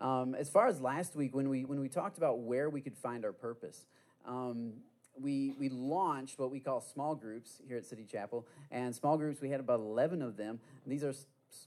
[0.00, 2.96] Um, as far as last week, when we when we talked about where we could
[2.96, 3.86] find our purpose,
[4.26, 4.72] um,
[5.20, 8.46] we we launched what we call small groups here at City Chapel.
[8.70, 10.60] And small groups, we had about eleven of them.
[10.84, 11.14] And these are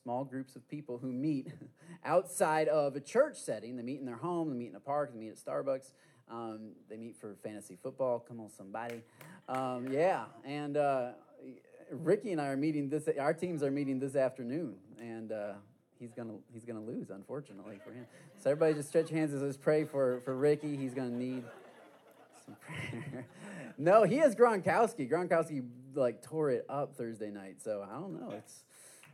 [0.03, 1.47] small groups of people who meet
[2.05, 3.75] outside of a church setting.
[3.75, 4.49] They meet in their home.
[4.49, 5.13] They meet in a park.
[5.13, 5.91] They meet at Starbucks.
[6.31, 8.19] Um, they meet for fantasy football.
[8.19, 9.01] Come on, somebody.
[9.47, 10.77] Um, yeah, and.
[10.77, 11.11] Uh,
[11.91, 13.07] Ricky and I are meeting this.
[13.19, 15.53] Our teams are meeting this afternoon, and uh,
[16.03, 18.05] he's gonna he's gonna lose, unfortunately for him.
[18.37, 20.75] So everybody, just stretch your hands and let's pray for for Ricky.
[20.75, 21.43] He's gonna need
[22.45, 23.25] some prayer.
[23.77, 25.09] no, he has Gronkowski.
[25.09, 27.61] Gronkowski like tore it up Thursday night.
[27.63, 28.31] So I don't know.
[28.37, 28.65] It's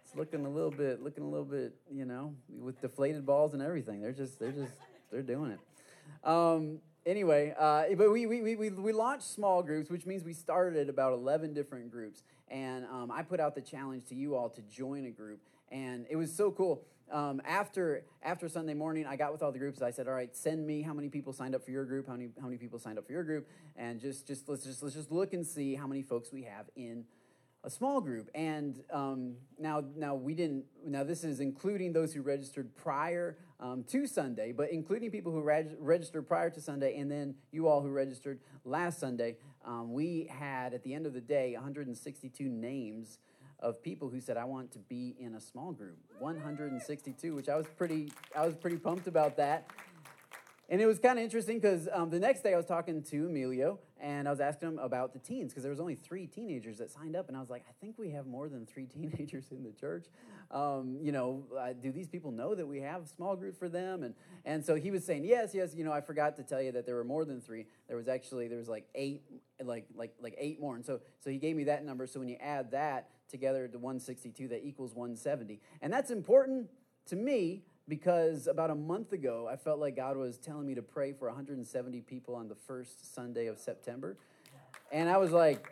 [0.04, 3.62] it's looking a little bit looking a little bit you know with deflated balls and
[3.62, 4.02] everything.
[4.02, 4.74] They're just they're just
[5.12, 6.28] they're doing it.
[6.28, 10.90] Um, anyway, uh, but we, we, we, we launched small groups, which means we started
[10.90, 12.24] about 11 different groups.
[12.50, 15.40] And um, I put out the challenge to you all to join a group.
[15.72, 16.84] And it was so cool.
[17.12, 19.82] Um, after, after Sunday morning, I got with all the groups.
[19.82, 22.14] I said, all right, send me how many people signed up for your group, how
[22.14, 23.48] many, how many people signed up for your group.
[23.76, 26.70] And just, just, let's, just, let's just look and see how many folks we have
[26.76, 27.06] in
[27.64, 28.30] a small group.
[28.34, 30.66] And um, now, now we didn't.
[30.86, 35.42] Now this is including those who registered prior um, to Sunday, but including people who
[35.42, 39.38] reg- registered prior to Sunday, and then you all who registered last Sunday.
[39.66, 43.20] Um, we had at the end of the day 162 names
[43.62, 45.98] of people who said I want to be in a small group.
[46.20, 48.12] 162, which I was pretty.
[48.36, 49.70] I was pretty pumped about that.
[50.72, 53.26] And it was kind of interesting because um, the next day I was talking to
[53.26, 56.78] Emilio and I was asking him about the teens because there was only three teenagers
[56.78, 59.46] that signed up, and I was like, I think we have more than three teenagers
[59.52, 60.06] in the church.
[60.52, 63.68] Um, you know, uh, do these people know that we have a small group for
[63.68, 64.04] them?
[64.04, 64.14] And
[64.46, 65.74] and so he was saying, yes, yes.
[65.74, 67.66] You know, I forgot to tell you that there were more than three.
[67.88, 69.24] There was actually there was like eight,
[69.64, 70.76] like like like eight more.
[70.76, 72.06] And so so he gave me that number.
[72.06, 76.68] So when you add that together to 162, that equals 170, and that's important
[77.08, 80.82] to me because about a month ago, I felt like God was telling me to
[80.82, 84.16] pray for 170 people on the first Sunday of September.
[84.92, 85.68] And I was like,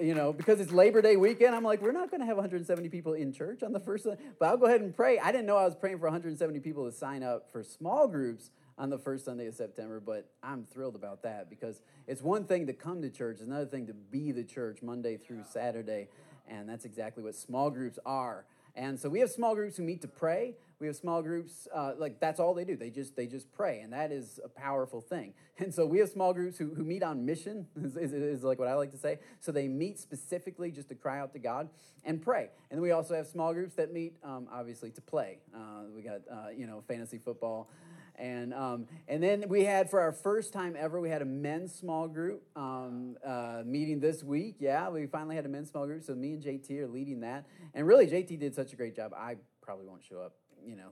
[0.00, 2.88] you know, because it's Labor Day weekend, I'm like, we're not going to have 170
[2.88, 5.18] people in church on the first Sunday, but I'll go ahead and pray.
[5.18, 8.50] I didn't know I was praying for 170 people to sign up for small groups
[8.78, 12.66] on the first Sunday of September, but I'm thrilled about that because it's one thing
[12.66, 16.08] to come to church, it's another thing to be the church Monday through Saturday,
[16.48, 18.44] and that's exactly what small groups are.
[18.74, 20.54] And so we have small groups who meet to pray.
[20.82, 22.76] We have small groups uh, like that's all they do.
[22.76, 25.32] They just they just pray, and that is a powerful thing.
[25.58, 28.58] And so we have small groups who, who meet on mission is, is, is like
[28.58, 29.20] what I like to say.
[29.38, 31.68] So they meet specifically just to cry out to God
[32.04, 32.48] and pray.
[32.68, 35.38] And then we also have small groups that meet um, obviously to play.
[35.54, 37.70] Uh, we got uh, you know fantasy football.
[38.16, 41.72] And, um, and then we had, for our first time ever, we had a men's
[41.72, 44.56] small group um, uh, meeting this week.
[44.58, 46.02] Yeah, we finally had a men's small group.
[46.02, 47.46] So me and JT are leading that.
[47.72, 49.12] And really, JT did such a great job.
[49.16, 50.34] I probably won't show up,
[50.66, 50.90] you know,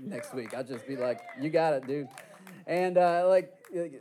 [0.00, 0.54] next week.
[0.54, 2.08] I'll just be like, you got it, dude.
[2.66, 3.52] And uh, like,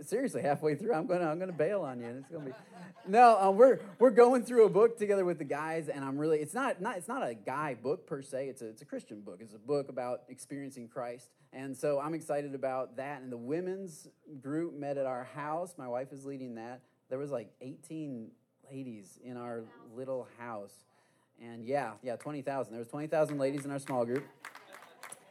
[0.02, 2.08] seriously, halfway through, I'm gonna I'm gonna bail on you.
[2.08, 2.52] And it's gonna be
[3.08, 3.38] no.
[3.40, 6.54] Uh, we're we're going through a book together with the guys, and I'm really it's
[6.54, 8.48] not not it's not a guy book per se.
[8.48, 9.38] It's a it's a Christian book.
[9.40, 13.22] It's a book about experiencing Christ, and so I'm excited about that.
[13.22, 14.08] And the women's
[14.42, 15.76] group met at our house.
[15.78, 16.82] My wife is leading that.
[17.10, 18.32] There was like 18
[18.72, 19.64] ladies in our
[19.96, 20.86] little house,
[21.42, 22.72] and yeah, yeah, 20,000.
[22.72, 24.24] There was 20,000 ladies in our small group.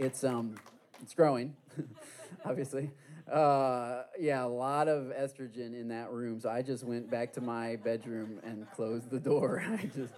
[0.00, 0.54] It's um
[1.02, 1.54] it's growing,
[2.46, 2.90] obviously.
[3.30, 6.40] Uh, yeah, a lot of estrogen in that room.
[6.40, 9.62] So I just went back to my bedroom and closed the door.
[9.70, 10.14] I just,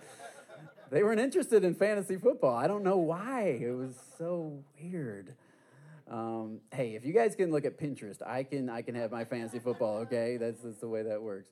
[0.91, 2.57] they weren't interested in fantasy football.
[2.57, 3.59] I don't know why.
[3.61, 5.35] It was so weird.
[6.13, 9.25] Um, hey, if you guys can look at Pinterest, I can I can have my
[9.25, 9.97] fantasy football.
[10.01, 11.49] Okay, that's that's the way that works.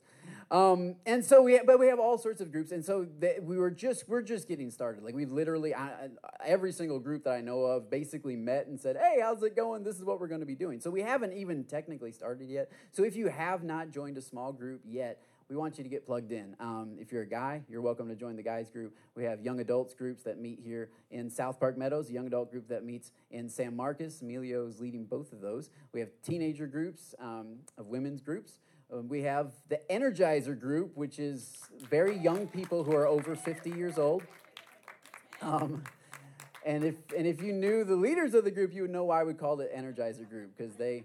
[0.51, 3.07] Um, and so we, but we have all sorts of groups, and so
[3.41, 5.03] we were just we're just getting started.
[5.03, 6.09] Like we literally I,
[6.45, 9.83] every single group that I know of basically met and said, "Hey, how's it going?
[9.83, 12.71] This is what we're going to be doing." So we haven't even technically started yet.
[12.93, 16.07] So if you have not joined a small group yet, we want you to get
[16.07, 16.55] plugged in.
[16.61, 18.95] Um, if you're a guy, you're welcome to join the guys group.
[19.17, 22.53] We have young adults groups that meet here in South Park Meadows, a young adult
[22.53, 24.23] group that meets in San Marcos.
[24.23, 25.71] Emilio is leading both of those.
[25.93, 28.61] We have teenager groups um, of women's groups.
[28.93, 31.59] Um, we have the Energizer group, which is
[31.91, 34.23] very young people who are over 50 years old.
[35.43, 35.83] Um,
[36.65, 39.25] and if and if you knew the leaders of the group, you would know why
[39.25, 41.05] we called it Energizer Group because they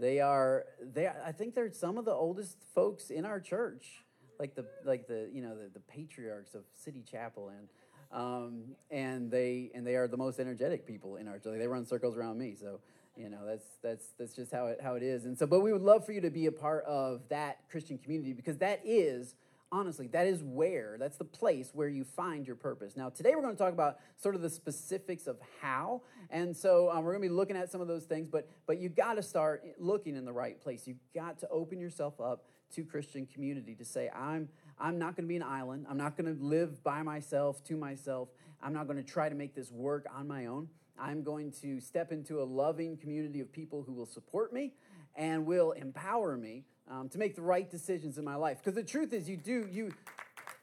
[0.00, 4.04] they are they I think they're some of the oldest folks in our church,
[4.38, 7.68] like the like the you know the, the patriarchs of City Chapel and
[8.10, 11.58] um, and they and they are the most energetic people in our church.
[11.58, 12.80] They run circles around me, so
[13.16, 15.24] you know that's that's that's just how it how it is.
[15.24, 17.98] And so, but we would love for you to be a part of that Christian
[17.98, 19.34] community because that is
[19.70, 22.96] Honestly, that is where, that's the place where you find your purpose.
[22.96, 26.02] Now, today we're going to talk about sort of the specifics of how.
[26.30, 28.78] And so um, we're going to be looking at some of those things, but, but
[28.78, 30.86] you got to start looking in the right place.
[30.86, 34.48] you got to open yourself up to Christian community to say, I'm,
[34.78, 35.86] I'm not going to be an island.
[35.88, 38.30] I'm not going to live by myself, to myself.
[38.62, 40.68] I'm not going to try to make this work on my own.
[40.98, 44.72] I'm going to step into a loving community of people who will support me
[45.14, 48.58] and will empower me um, to make the right decisions in my life.
[48.58, 49.92] Because the truth is, you do, you,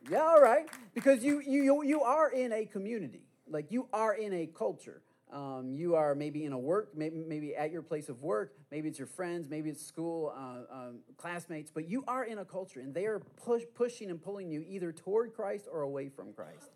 [0.09, 0.67] yeah, all right.
[0.93, 5.01] Because you, you, you are in a community, like you are in a culture.
[5.33, 8.87] Um, you are maybe in a work, maybe, maybe at your place of work, maybe
[8.87, 12.79] it's your friends, maybe it's school uh, um, classmates, but you are in a culture
[12.79, 16.69] and they are push, pushing and pulling you either toward Christ or away from Christ.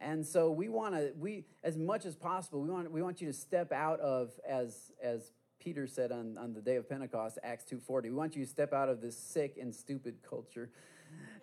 [0.00, 3.28] And so we want to, we as much as possible, we want we want you
[3.28, 5.32] to step out of as as
[5.66, 8.72] Peter said on, on the day of Pentecost, Acts 2.40, we want you to step
[8.72, 10.70] out of this sick and stupid culture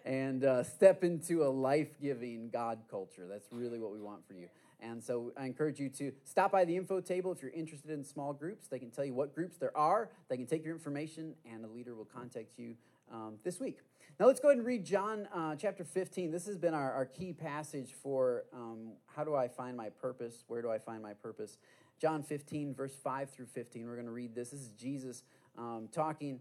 [0.05, 3.27] and uh, step into a life-giving God culture.
[3.29, 4.47] That's really what we want for you.
[4.79, 8.01] And so I encourage you to stop by the info table if you're interested in
[8.01, 8.67] small groups.
[8.69, 10.09] They can tell you what groups there are.
[10.29, 12.75] They can take your information, and a leader will contact you
[13.11, 13.79] um, this week.
[14.21, 16.31] Now let's go ahead and read John uh, chapter 15.
[16.31, 20.45] This has been our, our key passage for um, how do I find my purpose?
[20.47, 21.57] Where do I find my purpose?
[21.99, 23.87] John 15, verse 5 through 15.
[23.87, 24.49] We're going to read this.
[24.49, 25.23] This is Jesus
[25.57, 26.39] um, talking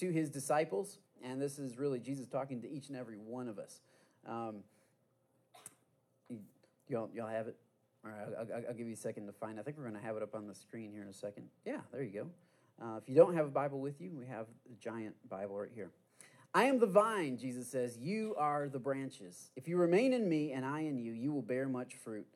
[0.00, 3.58] to his disciples, and this is really Jesus talking to each and every one of
[3.58, 3.80] us.
[4.26, 4.56] Um,
[6.88, 7.56] y'all, y'all have it?
[8.04, 9.58] All right, I'll, I'll, give you a second to find.
[9.58, 11.46] I think we're going to have it up on the screen here in a second.
[11.64, 12.26] Yeah, there you go.
[12.84, 15.70] Uh, if you don't have a Bible with you, we have the giant Bible right
[15.74, 15.90] here.
[16.52, 17.98] I am the vine, Jesus says.
[17.98, 19.50] You are the branches.
[19.56, 22.26] If you remain in me and I in you, you will bear much fruit.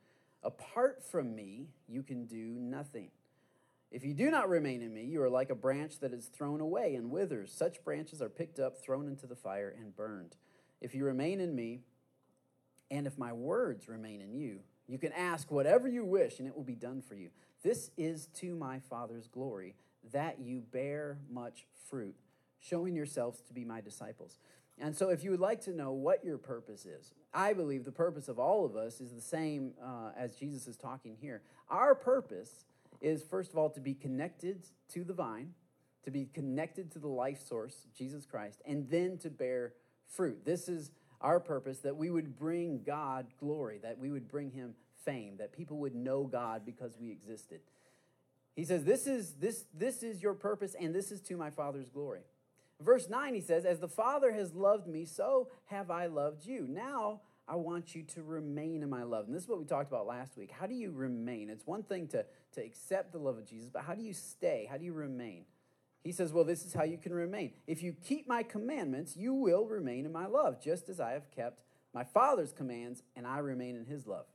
[0.43, 3.11] Apart from me, you can do nothing.
[3.90, 6.61] If you do not remain in me, you are like a branch that is thrown
[6.61, 7.52] away and withers.
[7.52, 10.37] Such branches are picked up, thrown into the fire, and burned.
[10.81, 11.81] If you remain in me,
[12.90, 16.55] and if my words remain in you, you can ask whatever you wish, and it
[16.55, 17.31] will be done for you.
[17.62, 19.75] This is to my Father's glory,
[20.12, 22.14] that you bear much fruit,
[22.61, 24.38] showing yourselves to be my disciples.
[24.80, 27.92] And so, if you would like to know what your purpose is, I believe the
[27.92, 31.42] purpose of all of us is the same uh, as Jesus is talking here.
[31.69, 32.64] Our purpose
[33.00, 35.54] is, first of all, to be connected to the vine,
[36.04, 39.75] to be connected to the life source, Jesus Christ, and then to bear
[40.06, 40.44] fruit.
[40.44, 40.90] This is
[41.20, 45.52] our purpose that we would bring God glory, that we would bring Him fame, that
[45.52, 47.60] people would know God because we existed.
[48.54, 51.88] He says, This is, this, this is your purpose, and this is to my Father's
[51.88, 52.20] glory.
[52.80, 56.66] Verse 9, he says, As the Father has loved me, so have I loved you.
[56.69, 59.26] Now I want you to remain in my love.
[59.26, 60.52] And this is what we talked about last week.
[60.52, 61.50] How do you remain?
[61.50, 64.69] It's one thing to, to accept the love of Jesus, but how do you stay?
[64.70, 65.44] How do you remain?
[66.04, 67.52] He says, Well, this is how you can remain.
[67.66, 71.30] If you keep my commandments, you will remain in my love, just as I have
[71.32, 74.26] kept my Father's commands, and I remain in his love.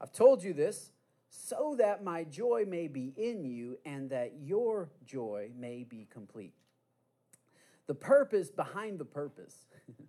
[0.00, 0.90] I've told you this
[1.28, 6.54] so that my joy may be in you and that your joy may be complete
[7.86, 9.66] the purpose behind the purpose.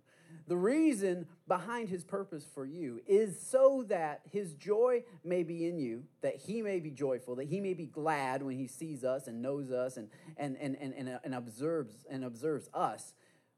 [0.48, 5.78] the reason behind his purpose for you is so that his joy may be in
[5.78, 9.26] you, that he may be joyful, that he may be glad when he sees us
[9.26, 13.14] and knows us and, and, and, and, and, and observes and observes us.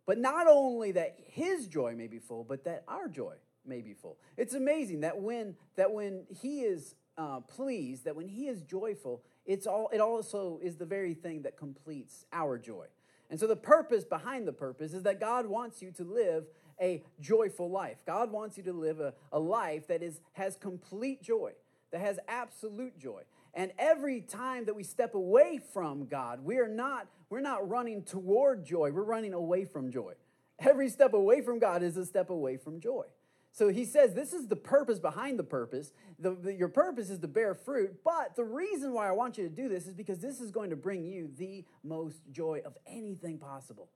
[0.07, 3.35] But not only that his joy may be full, but that our joy
[3.67, 4.17] may be full.
[4.39, 9.23] It's amazing that when that when he is uh, pleased, that when he is joyful,
[9.45, 12.87] it's all it also is the very thing that completes our joy.
[13.31, 16.45] And so the purpose behind the purpose is that God wants you to live
[16.81, 17.99] a joyful life.
[18.07, 21.53] God wants you to live a, a life that is, has complete joy,
[21.91, 23.23] that has absolute joy.
[23.55, 28.03] And every time that we step away from God, we are not, we're not running
[28.03, 30.13] toward joy, we're running away from joy.
[30.59, 33.05] Every step away from God is a step away from joy.
[33.53, 35.93] So he says this is the purpose behind the purpose.
[36.19, 39.49] The, the, your purpose is to bear fruit, but the reason why I want you
[39.49, 42.77] to do this is because this is going to bring you the most joy of
[42.87, 43.89] anything possible.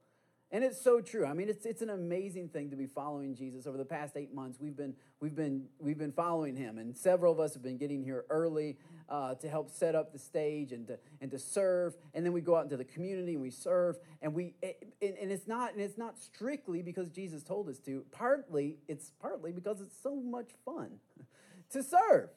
[0.53, 1.25] And it's so true.
[1.25, 3.67] I mean, it's, it's an amazing thing to be following Jesus.
[3.67, 7.33] Over the past eight months, we've been, we've been, we've been following him, and several
[7.33, 8.77] of us have been getting here early
[9.09, 11.97] uh, to help set up the stage and to, and to serve.
[12.13, 13.97] And then we go out into the community and we serve.
[14.21, 18.05] And, we, and, and, it's not, and it's not strictly because Jesus told us to.
[18.13, 20.99] Partly, it's partly because it's so much fun
[21.71, 22.29] to serve.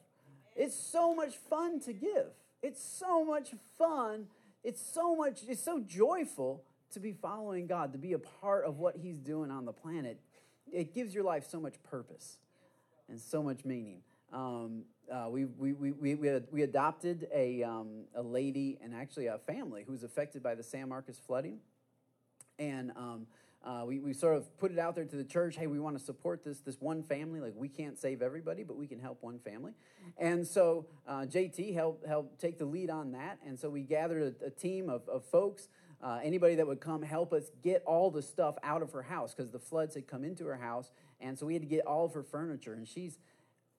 [0.56, 2.28] It's so much fun to give.
[2.64, 4.28] It's so much fun.
[4.64, 6.64] It's so much, it's so joyful
[6.96, 10.20] to be following God, to be a part of what He's doing on the planet,
[10.72, 12.38] it gives your life so much purpose
[13.08, 14.00] and so much meaning.
[14.34, 16.16] Um, uh, we, we, we, we,
[16.52, 20.64] we adopted a, um, a lady and actually a family who was affected by the
[20.64, 21.60] San Marcos flooding.
[22.58, 23.28] And um,
[23.66, 25.98] uh, we, we sort of put it out there to the church hey we want
[25.98, 29.18] to support this this one family like we can't save everybody but we can help
[29.24, 29.72] one family
[30.20, 34.36] and so uh, jt helped help take the lead on that and so we gathered
[34.40, 35.68] a, a team of, of folks
[36.02, 39.34] uh, anybody that would come help us get all the stuff out of her house
[39.34, 42.06] because the floods had come into her house and so we had to get all
[42.06, 43.18] of her furniture and she's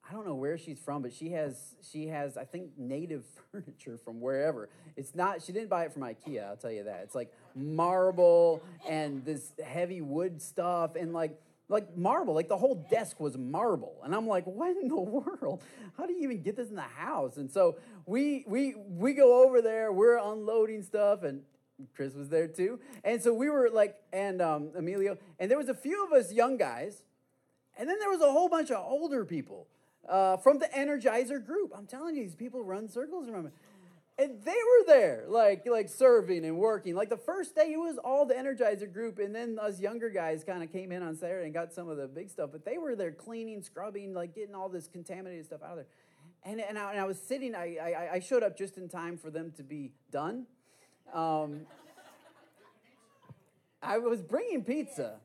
[0.09, 3.97] I don't know where she's from, but she has she has I think native furniture
[3.97, 4.69] from wherever.
[4.95, 7.01] It's not she didn't buy it from IKEA, I'll tell you that.
[7.03, 12.87] It's like marble and this heavy wood stuff and like like marble, like the whole
[12.89, 13.97] desk was marble.
[14.05, 15.61] And I'm like, what in the world?
[15.97, 17.35] How do you even get this in the house?
[17.35, 21.41] And so we we we go over there, we're unloading stuff and
[21.95, 22.79] Chris was there too.
[23.03, 26.31] And so we were like, and um, Emilio, and there was a few of us
[26.31, 27.03] young guys,
[27.77, 29.67] and then there was a whole bunch of older people
[30.09, 31.71] uh, from the Energizer group.
[31.75, 33.51] I'm telling you, these people run circles around me.
[34.19, 36.95] And they were there, like like serving and working.
[36.95, 40.43] Like the first day, it was all the Energizer group, and then us younger guys
[40.43, 42.49] kind of came in on Saturday and got some of the big stuff.
[42.51, 45.85] But they were there cleaning, scrubbing, like getting all this contaminated stuff out of there.
[46.43, 49.17] And, and, I, and I was sitting, I, I, I showed up just in time
[49.17, 50.47] for them to be done.
[51.13, 51.61] Um,
[53.81, 55.19] I was bringing pizza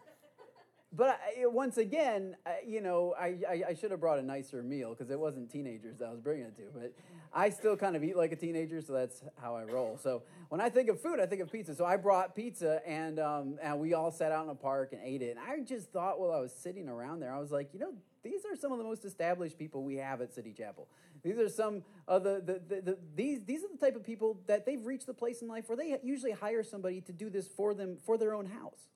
[0.94, 4.62] but I, once again, I, you know, I, I, I, should have brought a nicer
[4.62, 6.64] meal because it wasn't teenagers that I was bringing it to.
[6.74, 6.92] But
[7.32, 9.98] I still kind of eat like a teenager, so that's how I roll.
[10.02, 11.74] So when I think of food, I think of pizza.
[11.74, 15.00] So I brought pizza, and um, and we all sat out in a park and
[15.02, 15.38] ate it.
[15.38, 17.94] And I just thought while I was sitting around there, I was like, you know,
[18.22, 20.88] these are some of the most established people we have at City Chapel.
[21.22, 24.40] These are some of the, the, the, the these these are the type of people
[24.46, 27.46] that they've reached the place in life where they usually hire somebody to do this
[27.46, 28.88] for them for their own house.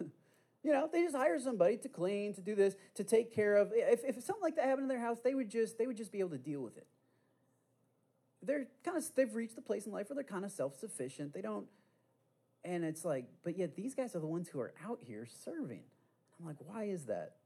[0.64, 3.70] You know, they just hire somebody to clean, to do this, to take care of.
[3.72, 6.10] If, if something like that happened in their house, they would just they would just
[6.10, 6.86] be able to deal with it.
[8.42, 11.32] They're kind of they've reached the place in life where they're kind of self sufficient.
[11.32, 11.66] They don't,
[12.64, 15.82] and it's like, but yet these guys are the ones who are out here serving.
[16.38, 17.36] I'm like, why is that?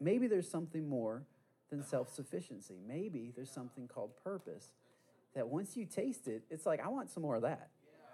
[0.00, 1.24] Maybe there's something more
[1.72, 2.78] than self sufficiency.
[2.86, 4.70] Maybe there's something called purpose
[5.34, 7.70] that once you taste it, it's like I want some more of that.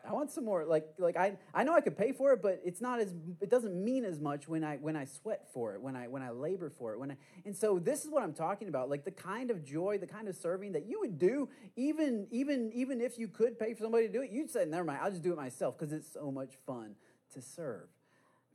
[0.08, 0.64] I want some more.
[0.64, 3.12] Like, like I, I know I could pay for it, but it's not as.
[3.40, 6.22] It doesn't mean as much when I when I sweat for it, when I when
[6.22, 7.16] I labor for it, when I.
[7.44, 8.88] And so this is what I'm talking about.
[8.88, 12.70] Like the kind of joy, the kind of serving that you would do, even even
[12.72, 15.10] even if you could pay for somebody to do it, you'd say, never mind, I'll
[15.10, 16.94] just do it myself because it's so much fun
[17.34, 17.88] to serve.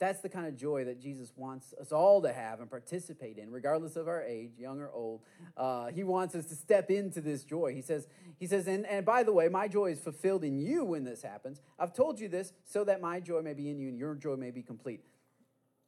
[0.03, 3.49] That's the kind of joy that Jesus wants us all to have and participate in,
[3.49, 5.21] regardless of our age, young or old.
[5.55, 7.73] Uh, he wants us to step into this joy.
[7.73, 8.05] He says,
[8.37, 11.21] he says, and, and by the way, my joy is fulfilled in you when this
[11.21, 11.61] happens.
[11.79, 14.35] I've told you this so that my joy may be in you and your joy
[14.35, 14.99] may be complete.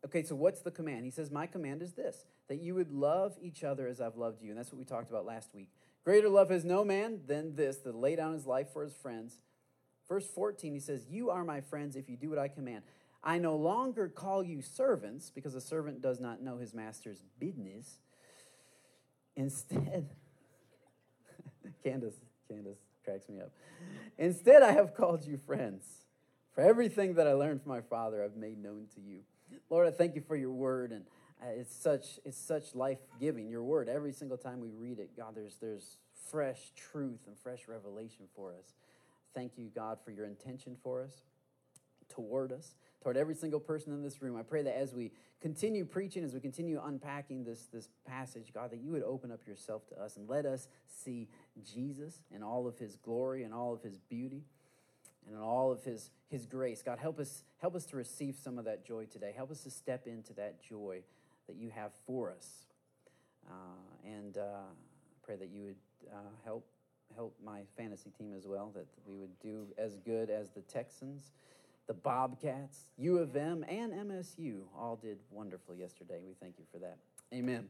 [0.05, 1.03] Okay, so what's the command?
[1.03, 4.41] He says, My command is this that you would love each other as I've loved
[4.41, 4.49] you.
[4.49, 5.67] And that's what we talked about last week.
[6.05, 9.41] Greater love has no man than this, to lay down his life for his friends.
[10.07, 12.83] Verse 14, he says, You are my friends if you do what I command.
[13.25, 17.97] I no longer call you servants because a servant does not know his master's business.
[19.35, 20.09] Instead,
[21.83, 22.13] Candace,
[22.47, 23.51] Candace cracks me up.
[24.19, 25.83] Instead, I have called you friends.
[26.53, 29.21] For everything that I learned from my Father, I've made known to you.
[29.71, 31.03] Lord, I thank you for your word, and
[31.41, 33.49] uh, it's such it's such life giving.
[33.49, 35.97] Your word, every single time we read it, God, there's there's
[36.31, 38.75] fresh truth and fresh revelation for us.
[39.33, 41.23] Thank you, God, for your intention for us,
[42.07, 42.75] toward us
[43.05, 44.35] toward every single person in this room.
[44.35, 48.71] I pray that as we continue preaching, as we continue unpacking this, this passage, God,
[48.71, 51.27] that you would open up yourself to us and let us see
[51.63, 54.41] Jesus in all of his glory and all of his beauty
[55.27, 56.81] and in all of his, his grace.
[56.81, 59.33] God, help us, help us to receive some of that joy today.
[59.37, 61.03] Help us to step into that joy
[61.45, 62.65] that you have for us.
[63.47, 63.53] Uh,
[64.03, 64.63] and uh,
[65.21, 66.65] pray that you would uh, help
[67.15, 71.31] help my fantasy team as well, that we would do as good as the Texans
[71.87, 76.19] the Bobcats, U of M, and MSU all did wonderfully yesterday.
[76.25, 76.97] We thank you for that.
[77.33, 77.67] Amen.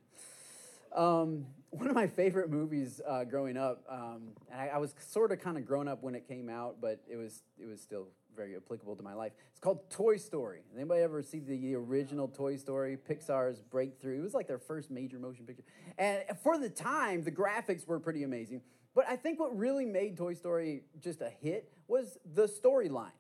[0.96, 5.42] Um, one of my favorite movies uh, growing up, um, I, I, was sort of
[5.42, 8.56] kind of grown up when it came out, but it was it was still very
[8.56, 9.34] applicable to my life.
[9.52, 10.62] It's called Toy Story.
[10.74, 14.20] Anybody ever see the original Toy Story, Pixar's breakthrough?
[14.20, 15.66] It was like their first major motion picture,
[15.98, 18.62] and for the time, the graphics were pretty amazing.
[18.94, 23.12] But I think what really made Toy Story just a hit was the storyline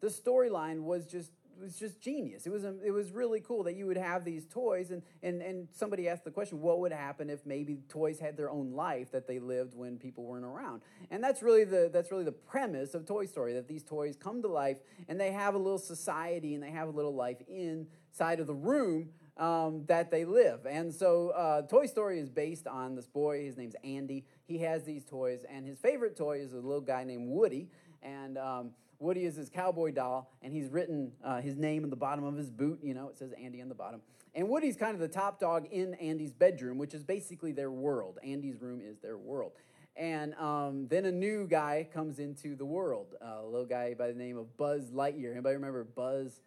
[0.00, 2.46] the storyline was just was just genius.
[2.46, 5.68] It was it was really cool that you would have these toys and, and and
[5.72, 9.26] somebody asked the question, what would happen if maybe toys had their own life that
[9.26, 10.82] they lived when people weren't around?
[11.10, 14.42] And that's really the that's really the premise of Toy Story that these toys come
[14.42, 18.40] to life and they have a little society and they have a little life inside
[18.40, 20.66] of the room um, that they live.
[20.66, 23.44] And so uh, Toy Story is based on this boy.
[23.44, 24.24] His name's Andy.
[24.44, 27.68] He has these toys, and his favorite toy is a little guy named Woody
[28.02, 31.96] and um, Woody is his cowboy doll, and he's written uh, his name in the
[31.96, 32.80] bottom of his boot.
[32.82, 34.00] You know, it says Andy on the bottom.
[34.34, 38.18] And Woody's kind of the top dog in Andy's bedroom, which is basically their world.
[38.22, 39.52] Andy's room is their world.
[39.96, 44.08] And um, then a new guy comes into the world, uh, a little guy by
[44.08, 45.32] the name of Buzz Lightyear.
[45.32, 46.42] Anybody remember Buzz?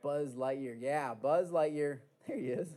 [0.00, 0.76] Buzz Lightyear.
[0.78, 1.98] Yeah, Buzz Lightyear.
[2.26, 2.68] There he is.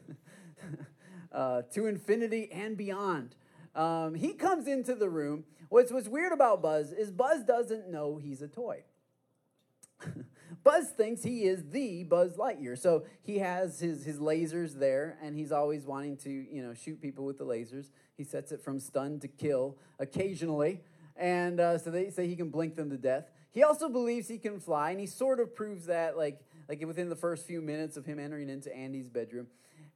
[1.32, 3.34] uh, to infinity and beyond.
[3.74, 5.46] Um, he comes into the room.
[5.70, 8.84] What's, what's weird about Buzz is Buzz doesn't know he's a toy.
[10.64, 12.78] Buzz thinks he is the Buzz Lightyear.
[12.78, 17.02] So he has his, his lasers there, and he's always wanting to, you know, shoot
[17.02, 17.90] people with the lasers.
[18.16, 20.82] He sets it from stun to kill occasionally,
[21.16, 23.30] and uh, so they say he can blink them to death.
[23.52, 27.10] He also believes he can fly, and he sort of proves that, like, like within
[27.10, 29.48] the first few minutes of him entering into Andy's bedroom.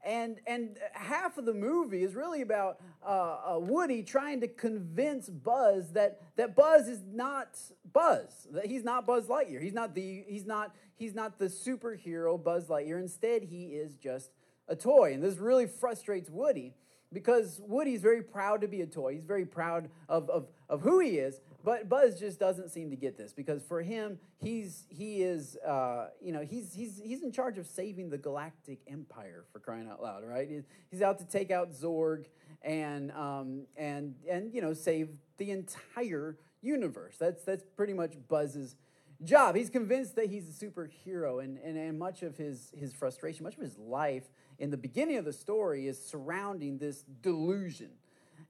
[0.03, 5.29] And, and half of the movie is really about uh, uh, Woody trying to convince
[5.29, 7.59] Buzz that, that Buzz is not
[7.93, 9.61] Buzz, that he's not Buzz Lightyear.
[9.61, 12.99] He's not, the, he's, not, he's not the superhero Buzz Lightyear.
[12.99, 14.31] Instead, he is just
[14.67, 15.13] a toy.
[15.13, 16.73] And this really frustrates Woody
[17.13, 19.13] because Woody's very proud to be a toy.
[19.13, 22.95] He's very proud of, of, of who he is, but Buzz just doesn't seem to
[22.95, 27.31] get this because for him, he's he is uh, you know he's he's he's in
[27.31, 30.49] charge of saving the galactic empire for crying out loud, right?
[30.89, 32.25] He's out to take out Zurg
[32.61, 37.15] and um, and and you know save the entire universe.
[37.19, 38.75] That's that's pretty much Buzz's
[39.23, 39.55] job.
[39.55, 43.55] He's convinced that he's a superhero, and and, and much of his his frustration, much
[43.55, 44.23] of his life
[44.59, 47.89] in the beginning of the story is surrounding this delusion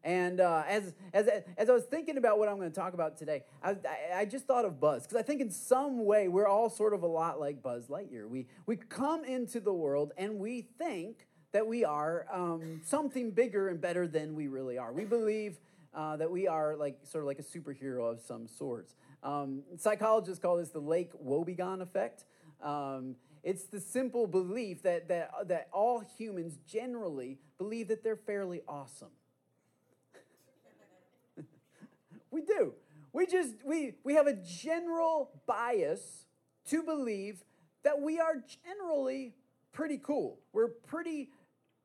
[0.03, 3.17] and uh, as, as, as I was thinking about what I'm going to talk about
[3.17, 3.75] today, I,
[4.15, 7.03] I just thought of Buzz, because I think in some way we're all sort of
[7.03, 8.27] a lot like Buzz Lightyear.
[8.27, 13.67] We, we come into the world and we think that we are um, something bigger
[13.69, 14.91] and better than we really are.
[14.91, 15.59] We believe
[15.93, 18.95] uh, that we are like sort of like a superhero of some sorts.
[19.21, 22.25] Um, psychologists call this the Lake Wobegon effect.
[22.63, 28.61] Um, it's the simple belief that, that, that all humans generally believe that they're fairly
[28.67, 29.09] awesome.
[32.31, 32.73] We do.
[33.13, 36.25] We just we we have a general bias
[36.69, 37.43] to believe
[37.83, 39.35] that we are generally
[39.73, 40.39] pretty cool.
[40.53, 41.29] We're pretty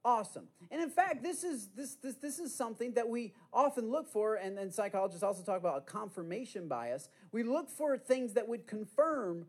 [0.04, 0.44] awesome.
[0.70, 4.36] And in fact, this is this this this is something that we often look for,
[4.36, 7.08] and, and psychologists also talk about a confirmation bias.
[7.32, 9.46] We look for things that would confirm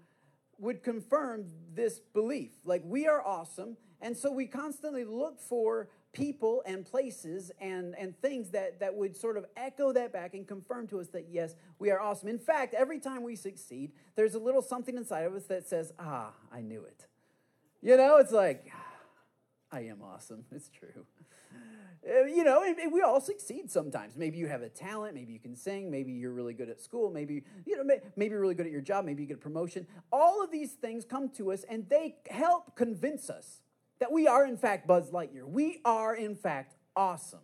[0.60, 2.52] would confirm this belief.
[2.65, 8.20] Like we are awesome, and so we constantly look for people and places and, and
[8.22, 11.56] things that, that would sort of echo that back and confirm to us that, yes,
[11.78, 12.28] we are awesome.
[12.28, 15.93] In fact, every time we succeed, there's a little something inside of us that says,
[16.00, 17.06] ah, I knew it.
[17.82, 18.72] You know, it's like,
[19.72, 20.46] I am awesome.
[20.52, 21.06] It's true.
[22.05, 24.15] Uh, you know, we all succeed sometimes.
[24.15, 25.15] Maybe you have a talent.
[25.15, 25.89] Maybe you can sing.
[25.89, 27.10] Maybe you're really good at school.
[27.10, 27.83] Maybe you know,
[28.15, 29.05] maybe you're really good at your job.
[29.05, 29.88] Maybe you get a promotion.
[30.12, 33.62] All of these things come to us, and they help convince us
[33.99, 35.47] that we are, in fact, Buzz Lightyear.
[35.47, 37.39] We are, in fact, awesome.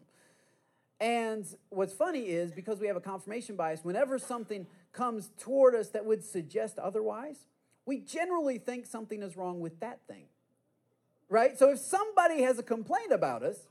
[0.99, 5.89] And what's funny is because we have a confirmation bias, whenever something comes toward us
[5.89, 7.47] that would suggest otherwise,
[7.85, 10.25] we generally think something is wrong with that thing.
[11.27, 11.57] Right?
[11.57, 13.67] So if somebody has a complaint about us,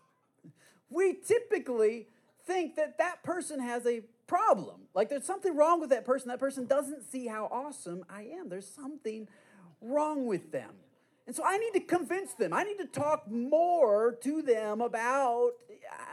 [0.93, 2.09] we typically
[2.47, 4.83] think that that person has a problem.
[4.95, 6.29] Like there's something wrong with that person.
[6.29, 8.49] That person doesn't see how awesome I am.
[8.49, 9.29] There's something
[9.81, 10.71] wrong with them.
[11.27, 12.53] And so I need to convince them.
[12.53, 15.53] I need to talk more to them about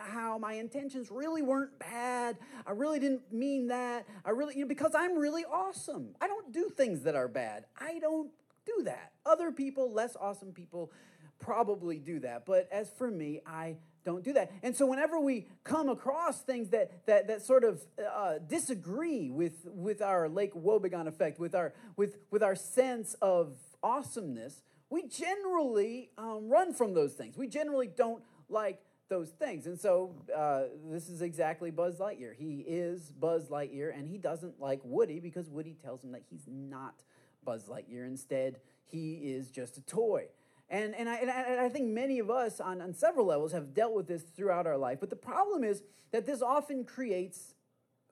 [0.09, 2.37] how my intentions really weren't bad.
[2.67, 4.05] I really didn't mean that.
[4.23, 6.09] I really, you know, because I'm really awesome.
[6.21, 7.65] I don't do things that are bad.
[7.79, 8.29] I don't
[8.65, 9.13] do that.
[9.25, 10.91] Other people, less awesome people,
[11.39, 12.45] probably do that.
[12.45, 14.51] But as for me, I don't do that.
[14.63, 19.65] And so whenever we come across things that that that sort of uh, disagree with
[19.65, 26.11] with our Lake Wobegon effect, with our with with our sense of awesomeness, we generally
[26.17, 27.37] um, run from those things.
[27.37, 29.65] We generally don't like those things.
[29.65, 32.35] And so uh, this is exactly Buzz Lightyear.
[32.35, 36.47] He is Buzz Lightyear, and he doesn't like Woody because Woody tells him that he's
[36.47, 37.03] not
[37.43, 38.05] Buzz Lightyear.
[38.05, 40.27] Instead, he is just a toy.
[40.69, 43.95] And, and, I, and I think many of us on, on several levels have dealt
[43.95, 44.99] with this throughout our life.
[44.99, 47.55] But the problem is that this often creates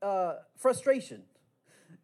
[0.01, 1.23] uh, frustration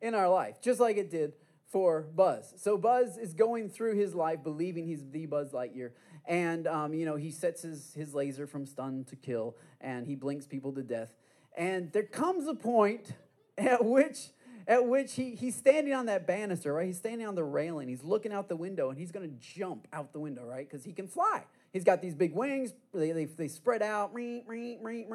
[0.01, 1.33] in our life, just like it did
[1.71, 2.53] for Buzz.
[2.57, 5.91] So Buzz is going through his life believing he's the Buzz Lightyear.
[6.25, 10.15] And, um, you know, he sets his, his laser from stun to kill, and he
[10.15, 11.15] blinks people to death.
[11.57, 13.13] And there comes a point
[13.57, 14.29] at which
[14.67, 16.85] at which he, he's standing on that banister, right?
[16.87, 17.87] He's standing on the railing.
[17.87, 20.69] He's looking out the window, and he's going to jump out the window, right?
[20.69, 21.43] Because he can fly.
[21.71, 22.73] He's got these big wings.
[22.93, 25.13] They, they, they spread out, and he,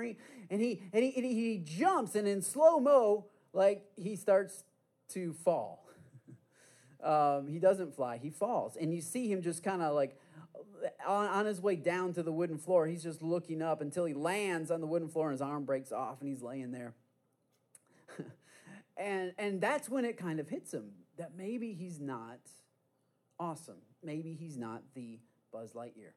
[0.51, 4.65] and, he, and he, he jumps, and in slow mo, like he starts
[5.11, 5.87] to fall.
[7.03, 8.77] um, he doesn't fly, he falls.
[8.77, 10.19] And you see him just kind of like
[11.07, 14.15] on, on his way down to the wooden floor, he's just looking up until he
[14.15, 16.95] lands on the wooden floor and his arm breaks off and he's laying there.
[18.99, 22.39] And, and that's when it kind of hits him that maybe he's not
[23.39, 23.79] awesome.
[24.03, 25.21] Maybe he's not the
[25.53, 26.13] Buzz Lightyear.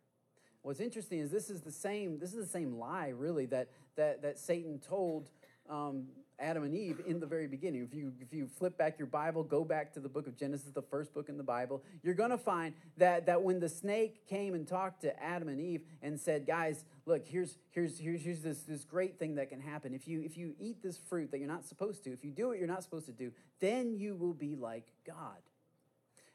[0.63, 4.21] What's interesting is this is the same, this is the same lie, really, that, that,
[4.21, 5.29] that Satan told
[5.69, 6.07] um,
[6.41, 7.83] Adam and Eve in the very beginning.
[7.83, 10.71] If you, if you flip back your Bible, go back to the book of Genesis,
[10.71, 14.27] the first book in the Bible, you're going to find that, that when the snake
[14.27, 18.41] came and talked to Adam and Eve and said, guys, look, here's, here's, here's, here's
[18.41, 19.93] this, this great thing that can happen.
[19.93, 22.47] If you, if you eat this fruit that you're not supposed to, if you do
[22.47, 25.37] what you're not supposed to do, then you will be like God.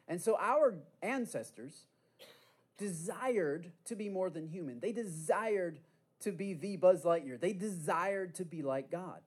[0.08, 1.86] And so our ancestors
[2.78, 4.80] desired to be more than human.
[4.80, 5.80] They desired
[6.20, 7.40] to be the Buzz Lightyear.
[7.40, 9.20] They desired to be like God.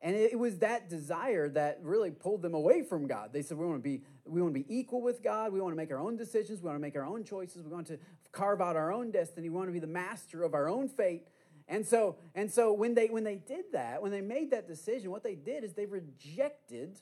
[0.00, 3.32] And it was that desire that really pulled them away from God.
[3.32, 5.52] They said, we want to be, we want to be equal with God.
[5.52, 6.60] We want to make our own decisions.
[6.60, 7.64] We want to make our own choices.
[7.64, 7.98] We want to
[8.30, 9.48] carve out our own destiny.
[9.48, 11.26] We want to be the master of our own fate.
[11.66, 15.10] And so, and so when they when they did that, when they made that decision,
[15.10, 16.98] what they did is they rejected,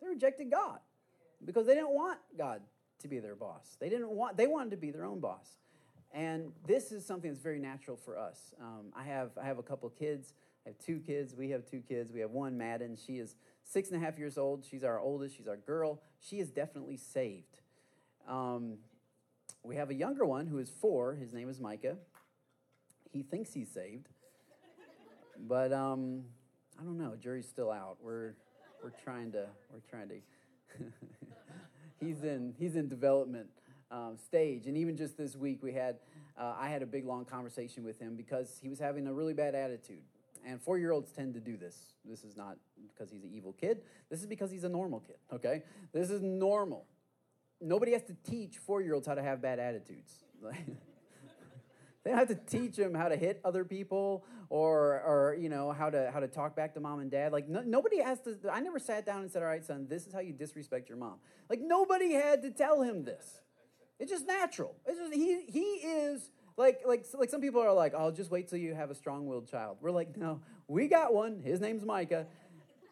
[0.00, 0.78] they rejected God.
[1.44, 2.62] Because they didn't want God
[3.00, 3.76] to be their boss.
[3.78, 5.58] They didn't want they wanted to be their own boss.
[6.12, 8.54] And this is something that's very natural for us.
[8.60, 10.32] Um, I have I have a couple kids.
[10.66, 11.32] I have two kids.
[11.36, 12.10] We have two kids.
[12.12, 12.96] We have one, Madden.
[12.96, 14.64] She is six and a half years old.
[14.68, 15.36] She's our oldest.
[15.36, 16.02] She's our girl.
[16.20, 17.60] She is definitely saved.
[18.28, 18.78] Um,
[19.62, 21.14] we have a younger one who is four.
[21.14, 21.96] His name is Micah.
[23.12, 24.08] He thinks he's saved,
[25.38, 26.24] but um,
[26.80, 27.14] I don't know.
[27.20, 27.98] Jury's still out.
[28.02, 28.34] We're
[28.82, 30.16] we're trying to we're trying to.
[32.04, 33.46] he's in he's in development
[33.92, 35.96] um, stage, and even just this week we had
[36.36, 39.32] uh, I had a big long conversation with him because he was having a really
[39.32, 40.02] bad attitude.
[40.46, 41.76] And four year olds tend to do this.
[42.04, 42.56] This is not
[42.94, 43.82] because he's an evil kid.
[44.08, 45.64] This is because he's a normal kid, okay?
[45.92, 46.86] This is normal.
[47.60, 50.12] Nobody has to teach four year olds how to have bad attitudes.
[52.04, 55.72] they don't have to teach them how to hit other people or, or you know,
[55.72, 57.32] how to, how to talk back to mom and dad.
[57.32, 58.36] Like, no, nobody has to.
[58.52, 60.98] I never sat down and said, all right, son, this is how you disrespect your
[60.98, 61.16] mom.
[61.50, 63.40] Like, nobody had to tell him this.
[63.98, 64.76] It's just natural.
[64.84, 68.48] It's just, he, he is like, like, like some people are like, "I'll just wait
[68.48, 71.40] till you have a strong-willed child." We're like, no, we got one.
[71.42, 72.26] His name's Micah,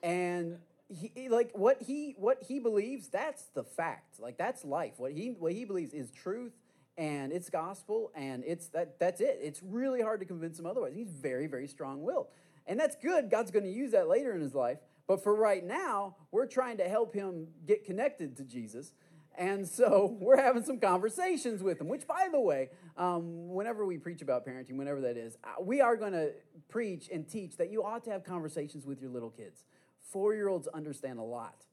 [0.02, 4.20] and he, like what he what he believes, that's the fact.
[4.20, 4.94] Like that's life.
[4.98, 6.52] What he what he believes is truth,
[6.98, 9.38] and it's gospel, and it's that that's it.
[9.42, 10.92] It's really hard to convince him otherwise.
[10.94, 12.28] He's very very strong-willed,
[12.66, 13.30] and that's good.
[13.30, 14.78] God's going to use that later in his life.
[15.06, 18.92] But for right now, we're trying to help him get connected to Jesus.
[19.36, 23.98] And so we're having some conversations with them, which, by the way, um, whenever we
[23.98, 26.32] preach about parenting, whenever that is, uh, we are going to
[26.68, 29.64] preach and teach that you ought to have conversations with your little kids.
[30.00, 31.64] Four year olds understand a lot.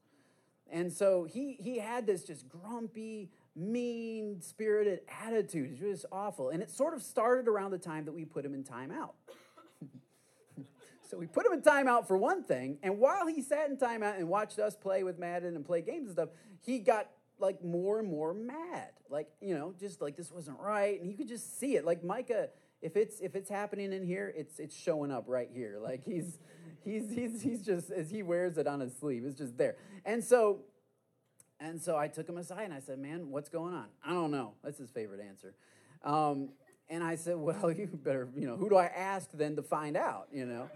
[0.72, 5.66] And so he, he had this just grumpy, mean spirited attitude.
[5.66, 6.50] It was just awful.
[6.50, 9.12] And it sort of started around the time that we put him in timeout.
[11.10, 12.78] so we put him in timeout for one thing.
[12.84, 16.06] And while he sat in timeout and watched us play with Madden and play games
[16.06, 16.30] and stuff,
[16.62, 17.10] he got
[17.42, 18.92] like more and more mad.
[19.10, 21.00] Like, you know, just like this wasn't right.
[21.02, 21.86] And you could just see it.
[21.86, 22.50] Like Micah,
[22.82, 25.78] if it's if it's happening in here, it's it's showing up right here.
[25.82, 26.40] Like he's
[26.84, 29.76] he's he's he's just as he wears it on his sleeve, it's just there.
[30.06, 30.62] And so
[31.60, 33.86] and so I took him aside and I said, Man, what's going on?
[34.04, 34.54] I don't know.
[34.64, 35.54] That's his favorite answer.
[36.04, 36.50] Um,
[36.90, 39.96] and I said, Well, you better, you know, who do I ask then to find
[39.96, 40.70] out, you know?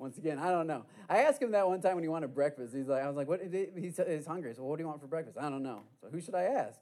[0.00, 0.86] Once again, I don't know.
[1.10, 2.74] I asked him that one time when he wanted breakfast.
[2.74, 3.40] He's like, I was like, what?
[3.76, 4.54] He's, he's hungry.
[4.54, 5.36] So what do you want for breakfast?
[5.38, 5.82] I don't know.
[6.00, 6.80] So who should I ask?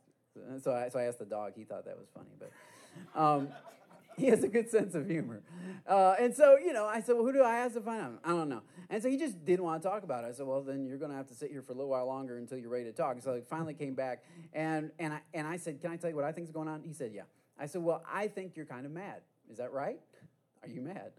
[0.62, 1.54] So I, so I asked the dog.
[1.56, 3.48] He thought that was funny, but um,
[4.16, 5.42] he has a good sense of humor.
[5.84, 8.20] Uh, and so, you know, I said, well, who do I ask to find out?
[8.24, 8.62] I don't know.
[8.88, 10.28] And so he just didn't want to talk about it.
[10.28, 12.06] I said, well, then you're going to have to sit here for a little while
[12.06, 13.20] longer until you're ready to talk.
[13.20, 16.14] so I finally came back, and, and, I, and I said, can I tell you
[16.14, 16.82] what I think is going on?
[16.84, 17.22] He said, yeah.
[17.58, 19.22] I said, well, I think you're kind of mad.
[19.50, 19.98] Is that right?
[20.62, 21.10] Are you mad?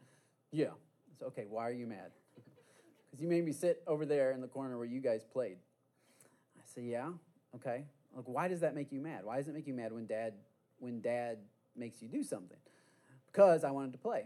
[0.52, 0.70] Yeah.
[1.20, 2.12] So, okay, why are you mad?
[3.10, 5.58] Because you made me sit over there in the corner where you guys played.
[6.58, 7.10] I said, Yeah,
[7.56, 7.86] okay.
[8.16, 9.24] Like, why does that make you mad?
[9.24, 10.34] Why does it make you mad when dad
[10.80, 11.38] when dad
[11.76, 12.58] makes you do something?
[13.32, 14.26] Because I wanted to play.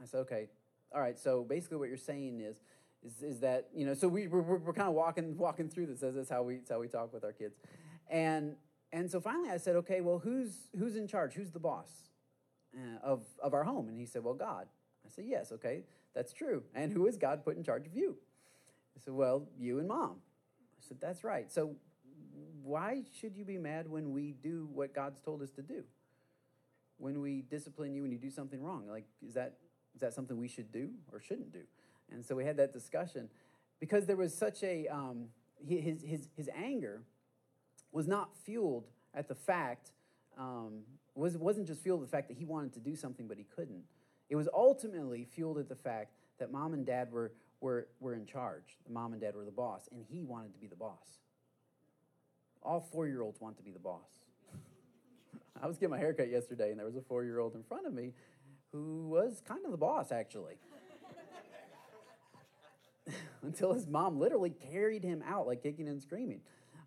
[0.00, 0.48] I said, okay,
[0.94, 1.18] all right.
[1.18, 2.60] So basically, what you're saying is,
[3.04, 6.00] is, is that you know, so we we're, we're kind of walking walking through this
[6.00, 7.56] that's how we that's how we talk with our kids,
[8.08, 8.56] and
[8.92, 11.34] and so finally I said, okay, well, who's who's in charge?
[11.34, 11.88] Who's the boss
[12.76, 13.88] uh, of of our home?
[13.88, 14.66] And he said, well, God.
[15.04, 15.82] I said, yes, okay.
[16.14, 16.62] That's true.
[16.74, 18.16] And who is God put in charge of you?
[18.96, 20.16] I said, Well, you and mom.
[20.78, 21.50] I said, That's right.
[21.50, 21.76] So
[22.62, 25.84] why should you be mad when we do what God's told us to do?
[26.98, 28.88] When we discipline you when you do something wrong?
[28.88, 29.54] Like, is that
[29.94, 31.62] is that something we should do or shouldn't do?
[32.10, 33.28] And so we had that discussion
[33.80, 35.26] because there was such a, um,
[35.66, 37.02] his, his, his anger
[37.92, 39.90] was not fueled at the fact,
[40.38, 40.82] um,
[41.14, 43.44] was, wasn't just fueled at the fact that he wanted to do something but he
[43.44, 43.84] couldn't.
[44.34, 48.26] It was ultimately fueled at the fact that mom and dad were, were, were in
[48.26, 48.78] charge.
[48.84, 51.20] The mom and dad were the boss, and he wanted to be the boss.
[52.60, 54.24] All four year olds want to be the boss.
[55.62, 57.86] I was getting my haircut yesterday, and there was a four year old in front
[57.86, 58.12] of me
[58.72, 60.56] who was kind of the boss, actually.
[63.42, 66.40] Until his mom literally carried him out, like kicking and screaming.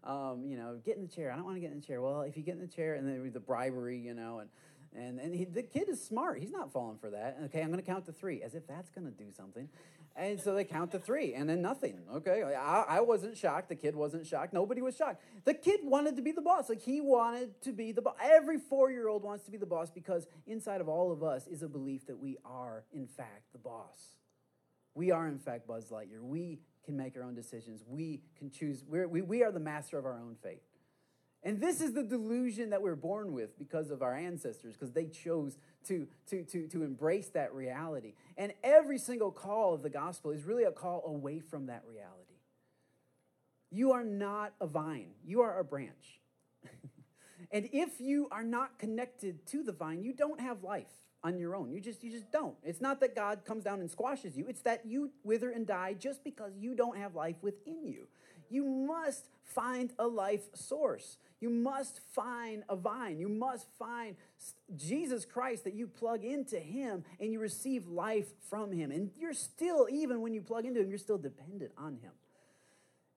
[0.03, 1.31] Um, you know, get in the chair.
[1.31, 2.01] I don't want to get in the chair.
[2.01, 4.49] Well, if you get in the chair, and then the bribery, you know, and
[4.95, 6.39] and, and he, the kid is smart.
[6.39, 7.37] He's not falling for that.
[7.45, 9.69] Okay, I'm going to count to three, as if that's going to do something.
[10.15, 11.99] And so they count to three, and then nothing.
[12.11, 13.69] Okay, I, I wasn't shocked.
[13.69, 14.51] The kid wasn't shocked.
[14.51, 15.21] Nobody was shocked.
[15.45, 16.69] The kid wanted to be the boss.
[16.69, 18.15] Like he wanted to be the boss.
[18.23, 21.45] Every four year old wants to be the boss because inside of all of us
[21.45, 24.15] is a belief that we are, in fact, the boss.
[24.95, 26.21] We are, in fact, Buzz Lightyear.
[26.23, 27.83] We can make our own decisions.
[27.85, 28.83] We can choose.
[28.87, 30.63] We're, we, we are the master of our own fate.
[31.43, 35.05] And this is the delusion that we're born with because of our ancestors, because they
[35.05, 38.13] chose to, to, to, to embrace that reality.
[38.37, 42.23] And every single call of the gospel is really a call away from that reality.
[43.69, 46.19] You are not a vine, you are a branch.
[47.51, 50.87] and if you are not connected to the vine, you don't have life
[51.23, 51.71] on your own.
[51.71, 52.55] You just you just don't.
[52.63, 54.45] It's not that God comes down and squashes you.
[54.47, 58.07] It's that you wither and die just because you don't have life within you.
[58.49, 61.17] You must find a life source.
[61.39, 63.19] You must find a vine.
[63.19, 64.15] You must find
[64.75, 68.91] Jesus Christ that you plug into Him and you receive life from Him.
[68.91, 72.11] And you're still, even when you plug into Him, you're still dependent on Him.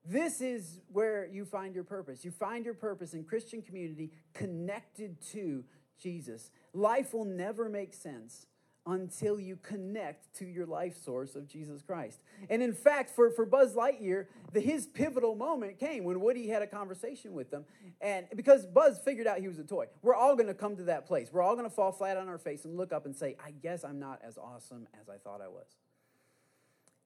[0.05, 2.25] This is where you find your purpose.
[2.25, 5.63] You find your purpose in Christian community connected to
[6.01, 6.49] Jesus.
[6.73, 8.47] Life will never make sense
[8.87, 12.19] until you connect to your life source of Jesus Christ.
[12.49, 16.63] And in fact, for, for Buzz Lightyear, the, his pivotal moment came when Woody had
[16.63, 17.65] a conversation with them.
[17.99, 20.83] And because Buzz figured out he was a toy, we're all going to come to
[20.85, 21.29] that place.
[21.31, 23.51] We're all going to fall flat on our face and look up and say, I
[23.51, 25.67] guess I'm not as awesome as I thought I was.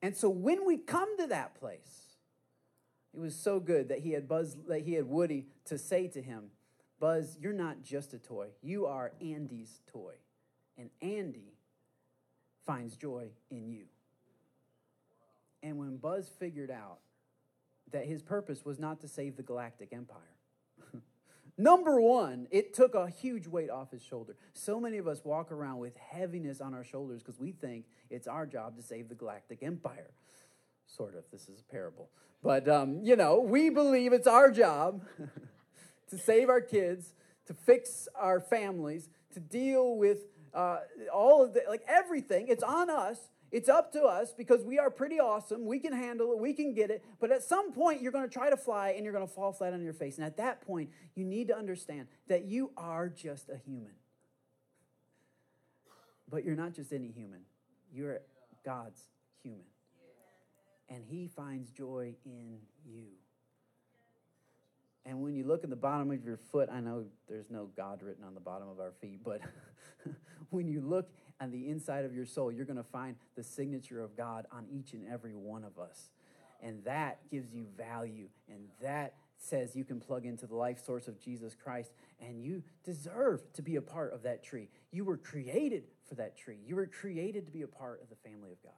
[0.01, 2.15] And so when we come to that place,
[3.13, 6.21] it was so good that he had Buzz, that he had Woody to say to
[6.21, 6.51] him,
[6.99, 8.47] Buzz, you're not just a toy.
[8.61, 10.13] You are Andy's toy.
[10.77, 11.54] And Andy
[12.65, 13.85] finds joy in you.
[15.63, 16.99] And when Buzz figured out
[17.91, 20.19] that his purpose was not to save the galactic empire,
[21.57, 24.35] number one, it took a huge weight off his shoulder.
[24.53, 28.27] So many of us walk around with heaviness on our shoulders because we think it's
[28.27, 30.11] our job to save the galactic empire.
[30.85, 32.09] Sort of, this is a parable.
[32.43, 35.03] But, um, you know, we believe it's our job
[36.09, 37.15] to save our kids,
[37.47, 40.19] to fix our families, to deal with
[40.55, 40.79] uh,
[41.13, 42.47] all of the, like everything.
[42.47, 43.17] It's on us.
[43.51, 45.65] It's up to us because we are pretty awesome.
[45.65, 46.39] We can handle it.
[46.39, 47.03] We can get it.
[47.19, 49.51] But at some point, you're going to try to fly and you're going to fall
[49.51, 50.17] flat on your face.
[50.17, 53.91] And at that point, you need to understand that you are just a human.
[56.29, 57.41] But you're not just any human,
[57.93, 58.21] you're
[58.65, 59.01] God's
[59.43, 59.65] human.
[60.89, 63.05] And He finds joy in you.
[65.05, 68.01] And when you look at the bottom of your foot, I know there's no God
[68.01, 69.39] written on the bottom of our feet, but
[70.49, 71.09] when you look
[71.41, 74.65] on the inside of your soul, you're going to find the signature of God on
[74.71, 76.09] each and every one of us.
[76.61, 78.27] And that gives you value.
[78.49, 81.91] And that says you can plug into the life source of Jesus Christ.
[82.19, 84.69] And you deserve to be a part of that tree.
[84.91, 86.57] You were created for that tree.
[86.65, 88.71] You were created to be a part of the family of God.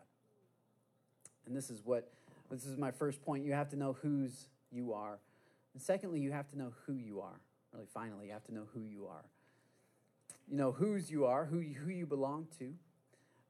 [1.45, 2.11] And this is what,
[2.51, 3.45] this is my first point.
[3.45, 5.19] You have to know whose you are.
[5.73, 7.39] And secondly, you have to know who you are.
[7.71, 9.23] Really, finally, you have to know who you are.
[10.47, 12.73] You know whose you are, who you, who you belong to,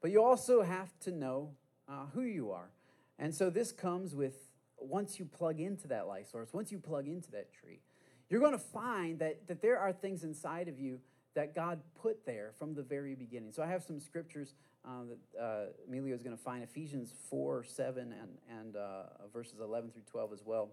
[0.00, 1.50] but you also have to know
[1.88, 2.70] uh, who you are.
[3.18, 4.34] And so this comes with
[4.78, 7.80] once you plug into that life source, once you plug into that tree,
[8.28, 11.00] you're going to find that, that there are things inside of you
[11.34, 13.52] that God put there from the very beginning.
[13.52, 17.64] So I have some scriptures um, that uh, Emilio is going to find Ephesians 4,
[17.64, 20.70] 7, and, and uh, verses 11 through 12 as well.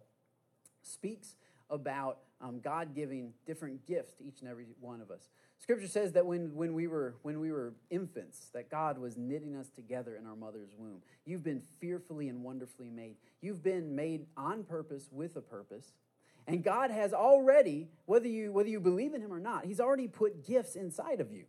[0.82, 1.36] Speaks
[1.70, 5.30] about um, God giving different gifts to each and every one of us.
[5.60, 9.56] Scripture says that when, when, we were, when we were infants, that God was knitting
[9.56, 11.02] us together in our mother's womb.
[11.26, 13.16] You've been fearfully and wonderfully made.
[13.42, 15.94] You've been made on purpose with a purpose.
[16.48, 20.08] And God has already, whether you, whether you believe in Him or not, He's already
[20.08, 21.46] put gifts inside of you.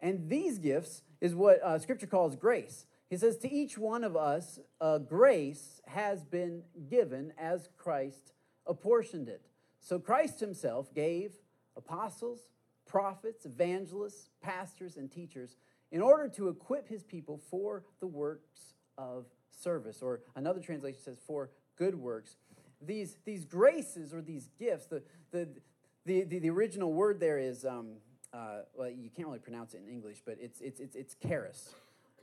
[0.00, 2.86] And these gifts is what uh, Scripture calls grace.
[3.08, 8.32] He says, To each one of us, uh, grace has been given as Christ
[8.66, 9.42] apportioned it.
[9.80, 11.32] So Christ himself gave
[11.76, 12.40] apostles,
[12.90, 15.56] prophets, evangelists, pastors, and teachers
[15.92, 21.18] in order to equip his people for the works of service, or another translation says
[21.24, 22.36] for good works.
[22.82, 25.48] These, these graces or these gifts, the, the,
[26.04, 27.98] the, the, the original word there is, um,
[28.32, 31.74] uh, well, you can't really pronounce it in English, but it's, it's, it's, it's charis.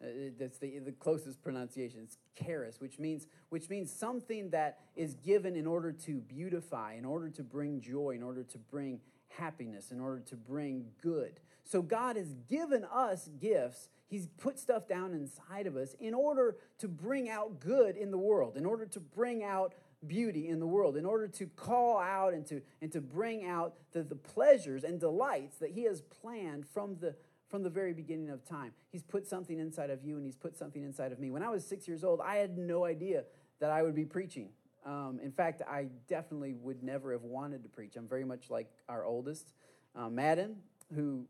[0.01, 0.07] Uh,
[0.39, 2.01] that's the, the closest pronunciation.
[2.03, 7.05] It's charis, which means, which means something that is given in order to beautify, in
[7.05, 8.99] order to bring joy, in order to bring
[9.29, 11.39] happiness, in order to bring good.
[11.63, 13.89] So God has given us gifts.
[14.07, 18.17] He's put stuff down inside of us in order to bring out good in the
[18.17, 19.73] world, in order to bring out
[20.05, 23.73] beauty in the world, in order to call out and to, and to bring out
[23.91, 27.15] the, the pleasures and delights that He has planned from the,
[27.49, 28.71] from the very beginning of time.
[28.91, 31.31] He's put something inside of you and He's put something inside of me.
[31.31, 33.23] When I was six years old, I had no idea
[33.59, 34.49] that I would be preaching.
[34.87, 37.97] Um, in fact, I definitely would never have wanted to preach.
[37.97, 39.51] I'm very much like our oldest,
[39.93, 40.55] uh, Madden,
[40.95, 41.25] who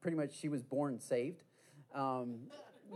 [0.00, 1.42] pretty much she was born saved.
[1.94, 2.38] Um,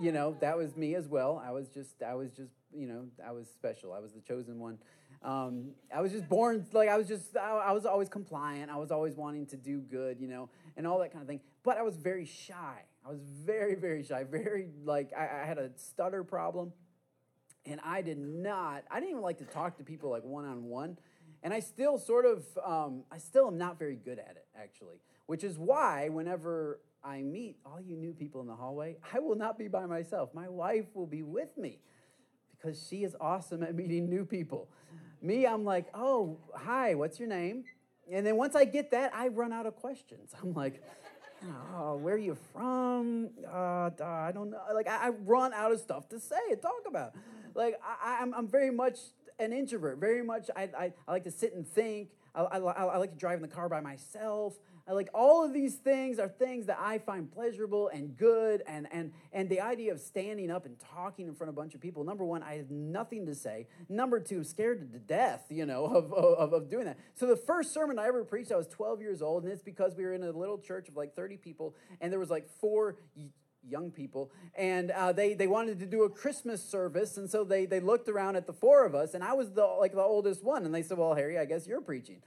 [0.01, 1.43] you know, that was me as well.
[1.45, 3.93] I was just, I was just, you know, I was special.
[3.93, 4.79] I was the chosen one.
[5.23, 8.71] Um, I was just born like I was just, I, I was always compliant.
[8.71, 11.41] I was always wanting to do good, you know, and all that kind of thing.
[11.63, 12.85] But I was very shy.
[13.05, 14.25] I was very, very shy.
[14.25, 16.73] Very like I, I had a stutter problem,
[17.67, 18.85] and I did not.
[18.91, 20.99] I didn't even like to talk to people like one on one,
[21.43, 24.97] and I still sort of, um, I still am not very good at it actually
[25.31, 29.37] which is why whenever I meet all you new people in the hallway, I will
[29.37, 30.35] not be by myself.
[30.35, 31.79] My wife will be with me
[32.51, 34.69] because she is awesome at meeting new people.
[35.23, 37.63] Me, I'm like, oh, hi, what's your name?
[38.11, 40.35] And then once I get that, I run out of questions.
[40.43, 40.83] I'm like,
[41.77, 43.31] oh, where are you from?
[43.47, 44.61] Uh, I don't know.
[44.75, 47.15] Like, I, I, run out of stuff to say and talk about.
[47.55, 48.99] Like, I, I'm, I'm very much
[49.41, 49.99] an introvert.
[49.99, 52.11] Very much, I, I, I like to sit and think.
[52.35, 54.55] I, I, I like to drive in the car by myself
[54.91, 58.65] I like all of these things are things that I find pleasurable and good.
[58.67, 61.77] And, and, and the idea of standing up and talking in front of a bunch
[61.77, 63.69] of people, number one, I have nothing to say.
[63.89, 66.99] Number two, I'm scared to death, you know, of, of, of doing that.
[67.15, 69.45] So the first sermon I ever preached, I was 12 years old.
[69.45, 71.77] And it's because we were in a little church of like 30 people.
[72.01, 72.97] And there was like four
[73.69, 77.67] young people and uh, they, they wanted to do a christmas service and so they,
[77.67, 80.43] they looked around at the four of us and i was the like the oldest
[80.43, 82.21] one and they said well harry i guess you're preaching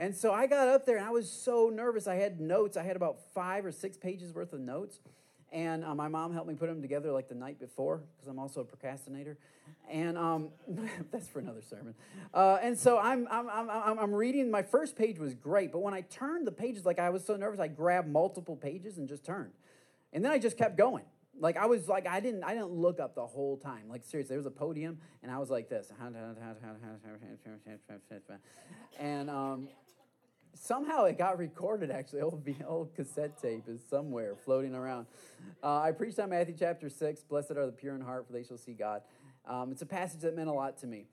[0.00, 2.06] and so I got up there and I was so nervous.
[2.06, 2.78] I had notes.
[2.78, 4.98] I had about five or six pages worth of notes.
[5.52, 8.38] And uh, my mom helped me put them together like the night before because I'm
[8.38, 9.36] also a procrastinator.
[9.90, 10.48] And um,
[11.10, 11.94] that's for another sermon.
[12.32, 14.50] Uh, and so I'm, I'm, I'm, I'm reading.
[14.50, 17.36] My first page was great, but when I turned the pages, like I was so
[17.36, 19.50] nervous, I grabbed multiple pages and just turned.
[20.12, 21.04] And then I just kept going.
[21.38, 23.88] Like I was like I didn't I didn't look up the whole time.
[23.88, 25.90] Like seriously, there was a podium and I was like this.
[28.98, 29.68] And um,
[30.54, 35.06] somehow it got recorded actually old, old cassette tape is somewhere floating around
[35.62, 38.42] uh, i preached on matthew chapter 6 blessed are the pure in heart for they
[38.42, 39.02] shall see god
[39.46, 41.06] um, it's a passage that meant a lot to me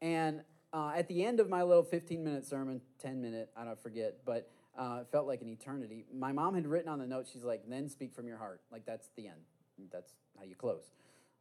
[0.00, 3.82] and uh, at the end of my little 15 minute sermon 10 minute i don't
[3.82, 7.26] forget but uh, it felt like an eternity my mom had written on the note
[7.32, 9.40] she's like then speak from your heart like that's the end
[9.90, 10.92] that's how you close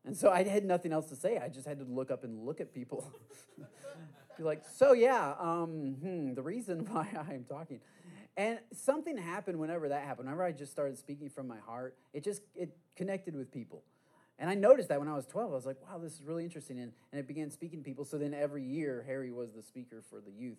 [0.06, 2.46] and so i had nothing else to say i just had to look up and
[2.46, 3.12] look at people
[4.41, 7.80] Be like, so yeah, um, hmm, the reason why I'm talking.
[8.38, 10.28] And something happened whenever that happened.
[10.28, 13.84] Whenever I just started speaking from my heart, it just it connected with people.
[14.39, 16.44] And I noticed that when I was 12, I was like, wow, this is really
[16.44, 16.80] interesting.
[16.80, 18.06] And, and it began speaking to people.
[18.06, 20.58] So then every year, Harry was the speaker for the youth,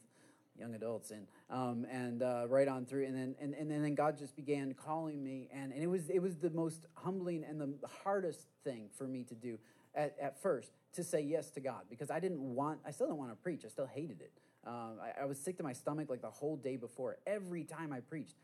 [0.58, 3.06] young adults, and, um, and uh, right on through.
[3.06, 5.48] And then, and, and then God just began calling me.
[5.52, 9.24] And, and it, was, it was the most humbling and the hardest thing for me
[9.24, 9.58] to do
[9.94, 13.18] at, at first to say yes to God because I didn't want, I still didn't
[13.18, 13.64] want to preach.
[13.64, 14.32] I still hated it.
[14.64, 17.92] Um, I, I, was sick to my stomach like the whole day before, every time
[17.92, 18.36] I preached.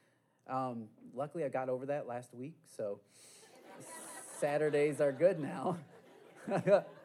[0.48, 2.98] Um, luckily, I got over that last week, so
[4.40, 5.76] Saturdays are good now.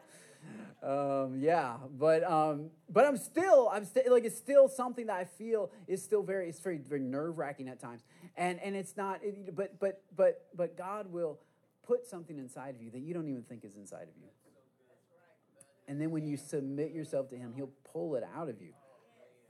[0.82, 5.24] um, yeah, but um, but I'm still I'm still like it's still something that I
[5.24, 8.02] feel is still very it's very very nerve wracking at times,
[8.36, 9.22] and and it's not.
[9.22, 11.40] It, but but but but God will
[11.86, 14.28] put something inside of you that you don't even think is inside of you.
[15.86, 18.72] And then when you submit yourself to him, he'll pull it out of you.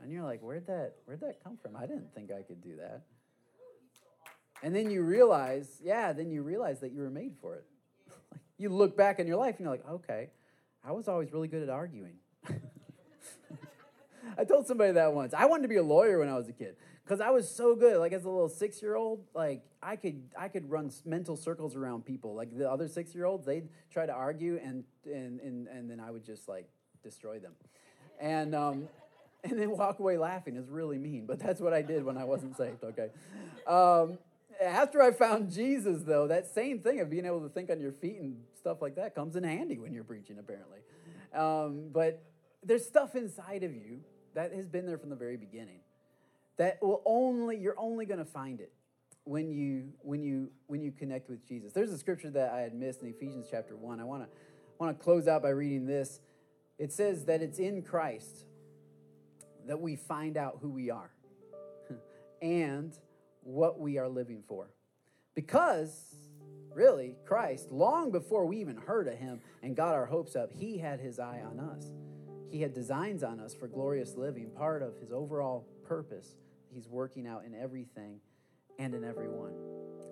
[0.02, 1.76] And you're like, where'd that, where'd that come from?
[1.76, 3.02] I didn't think I could do that.
[4.62, 7.64] And then you realize, yeah, then you realize that you were made for it.
[8.58, 10.30] you look back in your life and you're like, okay,
[10.86, 12.16] I was always really good at arguing.
[14.38, 15.32] I told somebody that once.
[15.32, 17.74] I wanted to be a lawyer when I was a kid because I was so
[17.74, 17.98] good.
[17.98, 21.74] Like as a little six year old, like I could I could run mental circles
[21.76, 22.34] around people.
[22.34, 26.00] Like the other six year olds, they'd try to argue, and and and and then
[26.00, 26.68] I would just like
[27.02, 27.52] destroy them,
[28.20, 28.88] and um,
[29.44, 31.26] and then walk away laughing is really mean.
[31.26, 32.84] But that's what I did when I wasn't saved.
[32.84, 33.10] Okay.
[33.66, 34.18] Um,
[34.62, 37.92] After I found Jesus, though, that same thing of being able to think on your
[37.92, 40.78] feet and stuff like that comes in handy when you're preaching, apparently.
[41.34, 42.22] Um, but
[42.62, 44.00] there's stuff inside of you
[44.34, 45.80] that has been there from the very beginning
[46.56, 48.72] that will only you're only going to find it
[49.24, 51.72] when you when you when you connect with Jesus.
[51.72, 54.00] There's a scripture that I had missed in Ephesians chapter 1.
[54.00, 54.28] I want to
[54.78, 56.20] want to close out by reading this.
[56.78, 58.46] It says that it's in Christ
[59.66, 61.10] that we find out who we are
[62.42, 62.96] and
[63.44, 64.70] what we are living for.
[65.34, 66.14] Because
[66.72, 70.78] really, Christ, long before we even heard of him and got our hopes up, he
[70.78, 71.92] had his eye on us.
[72.50, 76.36] He had designs on us for glorious living, part of his overall purpose
[76.74, 78.20] he's working out in everything
[78.78, 79.52] and in everyone.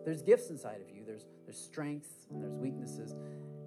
[0.05, 1.05] There's gifts inside of you.
[1.05, 3.15] There's there's strengths and there's weaknesses.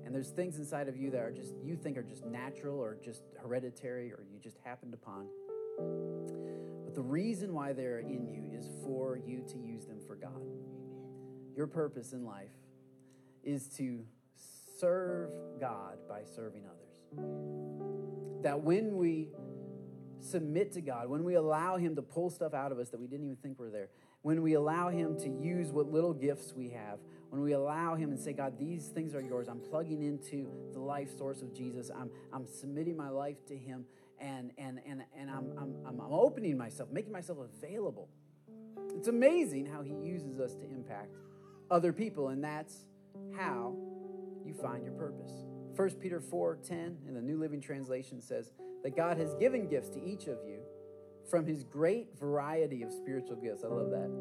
[0.05, 2.97] And there's things inside of you that are just you think are just natural or
[3.03, 5.27] just hereditary or you just happened upon.
[6.95, 10.41] The reason why they're in you is for you to use them for God.
[11.55, 12.51] Your purpose in life
[13.43, 14.05] is to
[14.79, 15.29] serve
[15.59, 18.43] God by serving others.
[18.43, 19.29] That when we
[20.21, 23.07] submit to God, when we allow Him to pull stuff out of us that we
[23.07, 23.89] didn't even think were there,
[24.21, 28.11] when we allow Him to use what little gifts we have, when we allow Him
[28.11, 31.91] and say, God, these things are yours, I'm plugging into the life source of Jesus,
[31.93, 33.85] I'm, I'm submitting my life to Him,
[34.19, 38.09] and, and, and, and I'm, I'm, I'm opening myself, making myself available.
[38.95, 41.15] It's amazing how He uses us to impact
[41.69, 42.85] other people, and that's
[43.35, 43.75] how
[44.45, 45.31] you find your purpose.
[45.75, 48.51] 1 Peter 4 10 in the New Living Translation says
[48.83, 50.59] that God has given gifts to each of you
[51.29, 53.63] from his great variety of spiritual gifts.
[53.63, 54.11] I love that.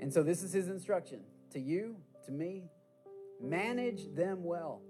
[0.00, 1.20] And so this is his instruction
[1.52, 2.64] to you, to me
[3.42, 4.80] manage them well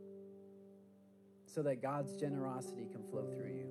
[1.46, 3.66] so that God's generosity can flow through you.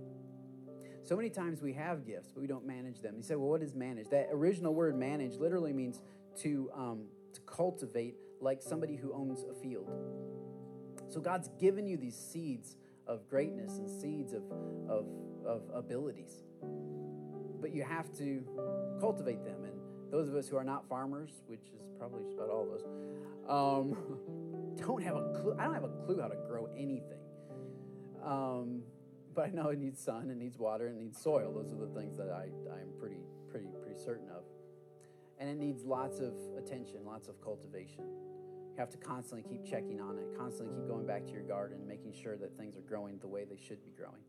[1.04, 3.16] So many times we have gifts, but we don't manage them.
[3.18, 4.10] You say, well, what is manage?
[4.10, 6.02] That original word manage literally means
[6.42, 9.90] to, um, to cultivate like somebody who owns a field.
[11.10, 12.78] So God's given you these seeds
[13.08, 14.44] of greatness and seeds of,
[14.88, 15.06] of,
[15.46, 16.44] of abilities.
[17.60, 18.44] But you have to
[19.00, 19.66] cultivate them.
[19.66, 19.74] And
[20.12, 22.86] those of us who are not farmers, which is probably just about all of us,
[23.50, 25.56] um, don't have a clue.
[25.60, 27.20] I don't have a clue how to grow anything.
[28.24, 28.84] Um,
[29.36, 31.54] but I know it needs sun, it needs water, it needs soil.
[31.54, 34.44] Those are the things that I, I'm pretty, pretty, pretty certain of.
[35.40, 38.06] And it needs lots of attention, lots of cultivation.
[38.74, 41.86] You have to constantly keep checking on it, constantly keep going back to your garden,
[41.88, 44.22] making sure that things are growing the way they should be growing.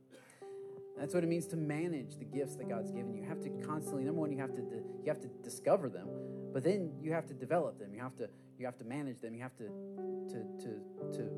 [0.97, 3.23] That's what it means to manage the gifts that God's given you.
[3.23, 6.09] You have to constantly number one, you have to you have to discover them,
[6.53, 7.95] but then you have to develop them.
[7.95, 8.29] You have to
[8.59, 9.35] you have to manage them.
[9.35, 11.31] You have to to to to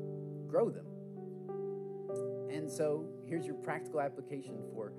[0.47, 0.85] grow them.
[2.49, 4.93] And so here's your practical application for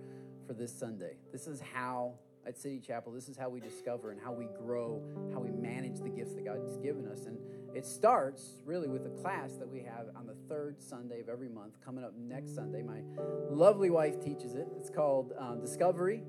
[0.46, 1.16] for this Sunday.
[1.32, 2.14] This is how
[2.46, 5.98] at City Chapel, this is how we discover and how we grow, how we manage
[5.98, 7.26] the gifts that God's given us.
[7.26, 7.38] And
[7.74, 11.48] it starts really with a class that we have on the third Sunday of every
[11.48, 12.82] month, coming up next Sunday.
[12.82, 13.00] My
[13.50, 14.68] lovely wife teaches it.
[14.78, 16.22] It's called um, Discovery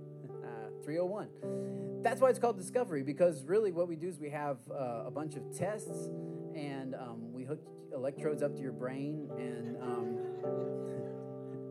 [0.44, 2.02] uh, 301.
[2.02, 5.12] That's why it's called Discovery, because really what we do is we have uh, a
[5.12, 6.10] bunch of tests
[6.56, 7.60] and um, we hook
[7.94, 10.77] electrodes up to your brain and um,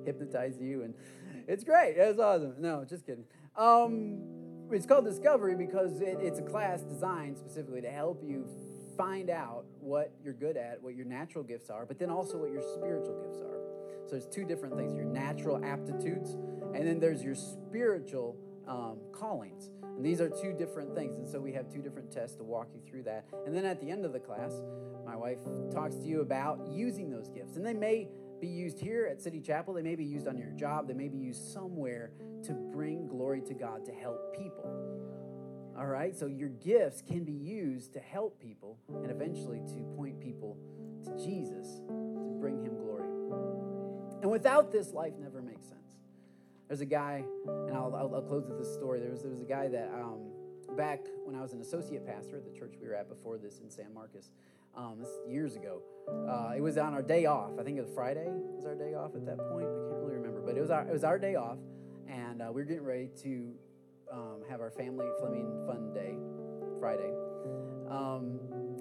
[0.06, 0.82] hypnotize you.
[0.82, 0.94] And
[1.46, 1.96] it's great.
[1.96, 2.54] It's awesome.
[2.58, 3.24] No, just kidding.
[3.56, 4.20] Um,
[4.70, 8.46] it's called Discovery because it, it's a class designed specifically to help you
[8.96, 12.50] find out what you're good at, what your natural gifts are, but then also what
[12.50, 13.60] your spiritual gifts are.
[14.06, 16.34] So there's two different things your natural aptitudes,
[16.74, 18.36] and then there's your spiritual
[18.66, 19.70] um, callings.
[19.82, 21.16] And these are two different things.
[21.18, 23.26] And so we have two different tests to walk you through that.
[23.46, 24.52] And then at the end of the class,
[25.06, 25.38] my wife
[25.72, 27.56] talks to you about using those gifts.
[27.56, 28.08] And they may
[28.40, 31.08] be used here at City Chapel, they may be used on your job, they may
[31.08, 32.10] be used somewhere
[32.44, 34.64] to bring glory to God to help people.
[35.76, 36.14] All right?
[36.16, 40.56] So your gifts can be used to help people and eventually to point people
[41.04, 43.08] to Jesus, to bring him glory.
[44.22, 45.76] And without this, life never makes sense.
[46.68, 49.00] There's a guy, and I'll, I'll, I'll close with this story.
[49.00, 50.32] There was, there was a guy that um,
[50.76, 53.60] back when I was an associate pastor at the church we were at before this
[53.60, 54.30] in San Marcos,
[54.76, 55.82] um, years ago.
[56.28, 57.52] Uh, it was on our day off.
[57.58, 59.66] I think it was Friday was our day off at that point.
[59.66, 61.58] I can't really remember, but it was our, it was our day off,
[62.08, 63.52] and uh, we were getting ready to
[64.12, 66.14] um, have our family Fleming Fun Day
[66.78, 67.12] Friday.
[67.90, 68.38] Um,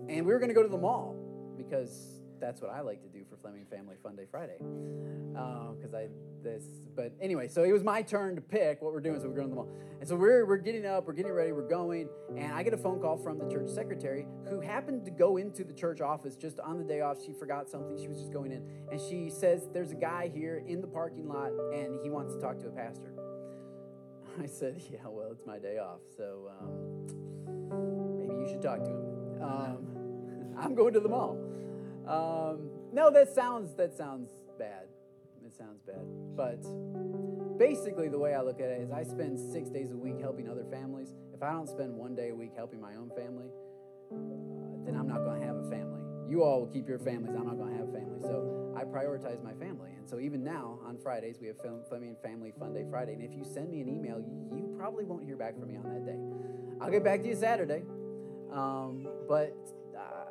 [0.08, 1.16] and we were going to go to the mall
[1.58, 4.57] because that's what I like to do for Fleming Family Fun Day Friday.
[4.59, 6.07] Because uh, I
[6.43, 6.63] this,
[6.95, 9.19] but anyway, so it was my turn to pick what we're doing.
[9.19, 9.69] So we're going to the mall,
[9.99, 12.07] and so we're we're getting up, we're getting ready, we're going,
[12.38, 15.63] and I get a phone call from the church secretary who happened to go into
[15.63, 17.17] the church office just on the day off.
[17.25, 17.97] She forgot something.
[17.97, 21.27] She was just going in, and she says, "There's a guy here in the parking
[21.27, 23.13] lot, and he wants to talk to a pastor."
[24.41, 28.89] I said, Yeah, well, it's my day off, so um, maybe you should talk to
[28.89, 29.41] him.
[29.41, 31.38] Um, I'm going to the mall.
[32.08, 34.30] Um, no, that sounds that sounds
[34.60, 34.88] bad.
[35.45, 36.03] It sounds bad,
[36.36, 36.62] but
[37.58, 40.49] basically the way I look at it is I spend six days a week helping
[40.49, 41.14] other families.
[41.34, 43.49] If I don't spend one day a week helping my own family,
[44.12, 46.01] uh, then I'm not going to have a family.
[46.28, 47.36] You all will keep your families.
[47.36, 48.20] I'm not going to have a family.
[48.22, 49.91] So I prioritize my family.
[49.97, 53.14] And so even now on Fridays, we have Fleming Family Fun Day Friday.
[53.14, 54.18] And if you send me an email,
[54.51, 56.18] you probably won't hear back from me on that day.
[56.82, 57.84] I'll get back to you Saturday.
[58.51, 59.56] Um, but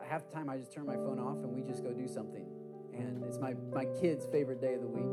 [0.09, 2.47] half the time I just turn my phone off and we just go do something.
[2.93, 5.09] And it's my, my kids' favorite day of the week.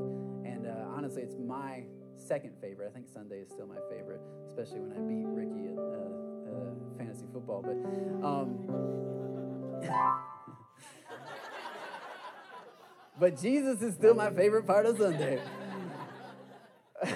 [0.45, 1.85] And uh, honestly, it's my
[2.15, 2.89] second favorite.
[2.89, 6.09] I think Sunday is still my favorite, especially when I beat Ricky at uh,
[6.51, 7.63] uh fantasy football.
[7.63, 7.77] But
[8.25, 8.67] um,
[13.19, 15.41] but Jesus is still my favorite part of Sunday.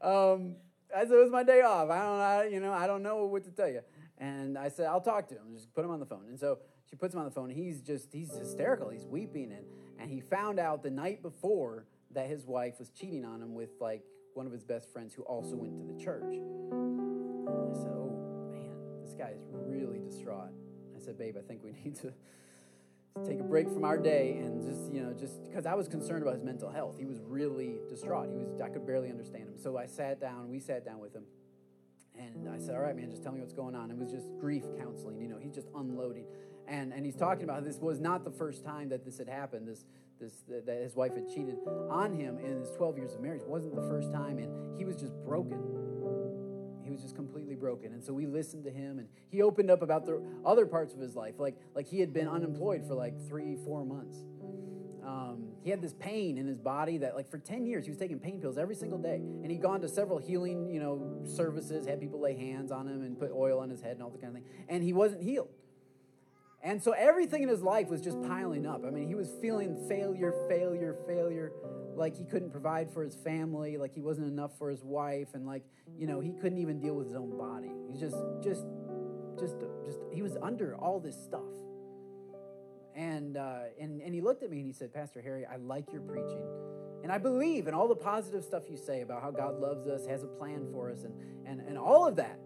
[0.00, 0.54] um,
[0.90, 1.90] so it was my day off.
[1.90, 3.82] I don't, I, you know, I don't know what to tell you.
[4.18, 5.54] And I said, I'll talk to him.
[5.54, 6.24] Just put him on the phone.
[6.28, 6.58] And so
[6.88, 7.50] she puts him on the phone.
[7.50, 8.88] He's just, he's hysterical.
[8.88, 9.52] He's weeping.
[9.52, 9.66] And,
[9.98, 13.70] and he found out the night before that his wife was cheating on him with
[13.80, 14.02] like
[14.34, 16.24] one of his best friends who also went to the church.
[16.24, 20.52] I said, Oh man, this guy is really distraught.
[20.94, 22.12] I said, Babe, I think we need to
[23.24, 26.20] take a break from our day and just you know just because i was concerned
[26.20, 29.56] about his mental health he was really distraught he was i could barely understand him
[29.56, 31.22] so i sat down we sat down with him
[32.18, 33.90] and i said all right man just tell me what's going on.
[33.90, 36.24] It was just grief counseling you know he's just unloading.
[36.68, 39.68] And and he's talking about this was not the first time that this had happened
[39.68, 39.84] this
[40.20, 41.56] this that his wife had cheated
[41.90, 43.42] on him in his 12 years of marriage.
[43.42, 45.58] It wasn't the first time and he was just broken.
[46.82, 47.92] He was just completely broken.
[47.92, 51.00] And so we listened to him and he opened up about the other parts of
[51.00, 54.24] his life like like he had been unemployed for like three four months
[55.06, 57.98] um, he had this pain in his body that like for 10 years he was
[57.98, 61.86] taking pain pills every single day and he'd gone to several healing you know services
[61.86, 64.20] had people lay hands on him and put oil on his head and all that
[64.20, 65.48] kind of thing and he wasn't healed
[66.66, 68.84] and so everything in his life was just piling up.
[68.84, 71.52] I mean, he was feeling failure, failure, failure,
[71.94, 75.46] like he couldn't provide for his family, like he wasn't enough for his wife, and
[75.46, 75.62] like,
[75.96, 77.70] you know, he couldn't even deal with his own body.
[77.92, 78.64] He just, just,
[79.38, 81.42] just, just, he was under all this stuff.
[82.96, 85.92] And, uh, and, and he looked at me and he said, Pastor Harry, I like
[85.92, 86.42] your preaching.
[87.02, 90.06] And I believe in all the positive stuff you say about how God loves us,
[90.06, 91.14] has a plan for us, and,
[91.46, 92.40] and, and all of that.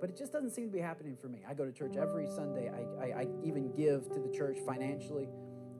[0.00, 1.44] But it just doesn't seem to be happening for me.
[1.48, 2.68] I go to church every Sunday.
[2.68, 5.28] I, I, I, even give to the church financially,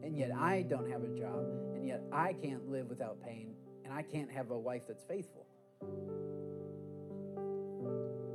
[0.03, 1.45] and yet I don't have a job,
[1.75, 3.55] and yet I can't live without pain,
[3.85, 5.47] and I can't have a wife that's faithful.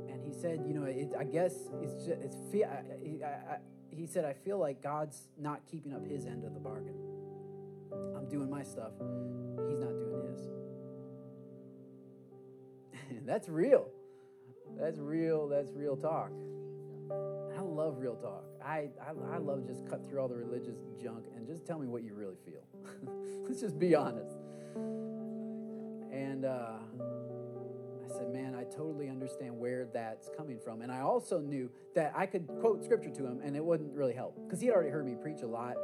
[0.08, 3.56] And he said, you know, it, I guess it's just, it's, I, I,
[3.94, 6.94] he said, I feel like God's not keeping up his end of the bargain.
[8.16, 8.92] I'm doing my stuff,
[9.68, 10.48] he's not doing his.
[13.26, 13.88] that's real.
[14.78, 15.48] That's real.
[15.48, 16.30] That's real talk.
[17.56, 18.44] I love real talk.
[18.64, 21.86] I, I, I love just cut through all the religious junk and just tell me
[21.86, 22.64] what you really feel.
[23.46, 24.36] Let's just be honest.
[26.10, 26.78] And uh,
[28.22, 30.82] said, man, I totally understand where that's coming from.
[30.82, 34.14] And I also knew that I could quote scripture to him and it wouldn't really
[34.14, 35.74] help because he had already heard me preach a lot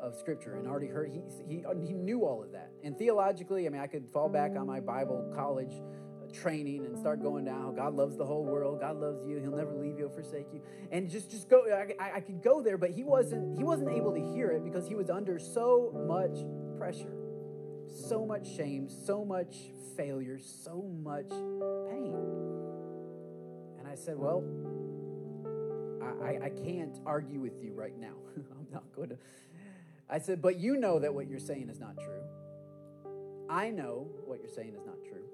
[0.00, 2.70] of scripture and already heard, he, he, he knew all of that.
[2.84, 5.72] And theologically, I mean, I could fall back on my Bible college
[6.32, 7.64] training and start going down.
[7.66, 8.80] Oh, God loves the whole world.
[8.80, 9.38] God loves you.
[9.38, 10.62] He'll never leave you or forsake you.
[10.92, 11.64] And just just go.
[11.98, 14.86] I, I could go there, but he wasn't he wasn't able to hear it because
[14.86, 16.38] he was under so much
[16.78, 17.16] pressure,
[17.88, 19.56] so much shame, so much
[19.96, 21.30] failure, so much
[23.90, 24.44] I said, well.
[26.22, 28.12] I, I can't argue with you right now.
[28.36, 29.18] I'm not going to.
[30.08, 32.22] I said, but you know that what you're saying is not true.
[33.48, 35.24] I know what you're saying is not true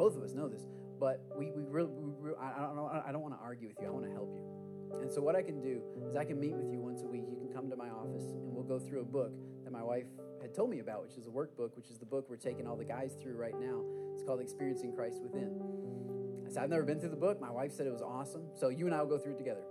[0.00, 0.62] both of us know this,
[0.98, 3.86] but we, we really, we, I, don't, I don't want to argue with you.
[3.86, 5.02] I want to help you.
[5.02, 7.24] And so, what I can do is I can meet with you once a week.
[7.28, 10.06] You can come to my office and we'll go through a book that my wife
[10.40, 12.76] had told me about, which is a workbook, which is the book we're taking all
[12.76, 13.84] the guys through right now.
[14.14, 16.09] It's called Experiencing Christ Within.
[16.50, 17.40] I said, I've never been through the book.
[17.40, 18.42] My wife said it was awesome.
[18.54, 19.62] So, you and I will go through it together.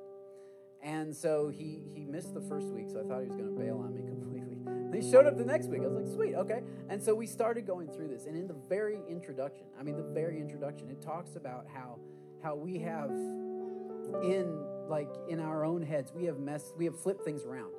[0.82, 3.60] And so he he missed the first week, so I thought he was going to
[3.60, 4.58] bail on me completely.
[4.98, 5.82] He showed up the next week.
[5.84, 6.62] I was like, sweet, okay.
[6.90, 8.26] And so we started going through this.
[8.26, 12.00] And in the very introduction, I mean, the very introduction, it talks about how
[12.42, 13.12] how we have
[14.24, 17.74] in like in our own heads, we have messed, we have flipped things around.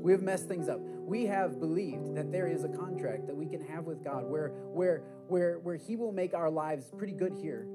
[0.00, 0.80] We have messed things up.
[0.80, 4.48] We have believed that there is a contract that we can have with God where
[4.48, 7.68] where where where He will make our lives pretty good here.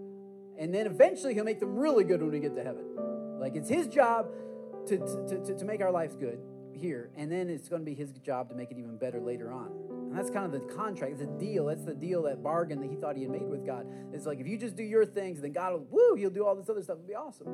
[0.62, 2.86] And then eventually he'll make them really good when we get to heaven.
[3.40, 4.28] Like it's his job
[4.86, 6.40] to, to, to, to make our lives good
[6.72, 9.52] here, and then it's going to be his job to make it even better later
[9.52, 9.72] on.
[9.90, 11.66] And that's kind of the contract, it's a deal.
[11.66, 13.88] That's the deal, that bargain that he thought he had made with God.
[14.14, 16.56] It's like if you just do your things, then God will, woo, he'll do all
[16.56, 16.98] this other stuff.
[16.98, 17.48] It'll be awesome.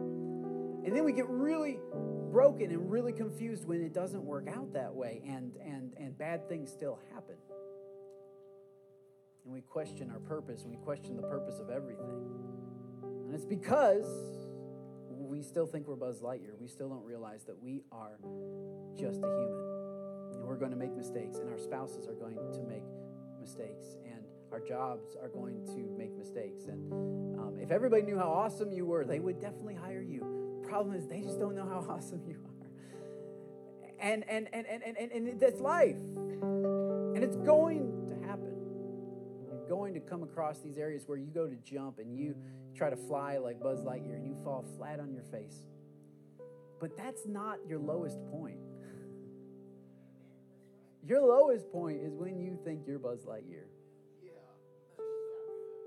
[0.85, 1.79] And then we get really
[2.31, 6.49] broken and really confused when it doesn't work out that way and, and, and bad
[6.49, 7.35] things still happen.
[9.45, 12.56] And we question our purpose and we question the purpose of everything.
[13.27, 14.07] And it's because
[15.09, 16.57] we still think we're Buzz Lightyear.
[16.57, 18.17] We still don't realize that we are
[18.97, 20.37] just a human.
[20.39, 22.85] And we're going to make mistakes, and our spouses are going to make
[23.37, 24.23] mistakes, and
[24.53, 26.67] our jobs are going to make mistakes.
[26.67, 30.61] And um, if everybody knew how awesome you were, they would definitely hire you.
[30.63, 32.67] Problem is, they just don't know how awesome you are.
[33.99, 35.97] And and and and and, and that's life.
[35.97, 38.55] And it's going to happen.
[39.49, 42.35] You're going to come across these areas where you go to jump and you
[42.77, 45.63] try to fly like Buzz Lightyear and you fall flat on your face.
[46.79, 48.59] But that's not your lowest point.
[51.07, 53.63] Your lowest point is when you think you're Buzz Lightyear.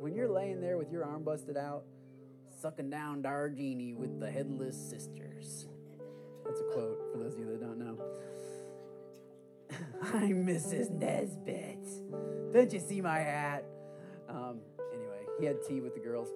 [0.00, 1.82] When you're laying there with your arm busted out,
[2.62, 5.66] sucking down Darjeeling with the headless sisters.
[6.46, 7.98] That's a quote for those of you that don't know.
[10.14, 10.90] I'm Mrs.
[10.90, 11.86] Nesbit.
[12.50, 13.66] Don't you see my hat?
[14.26, 14.60] Um,
[14.94, 16.30] anyway, he had tea with the girls.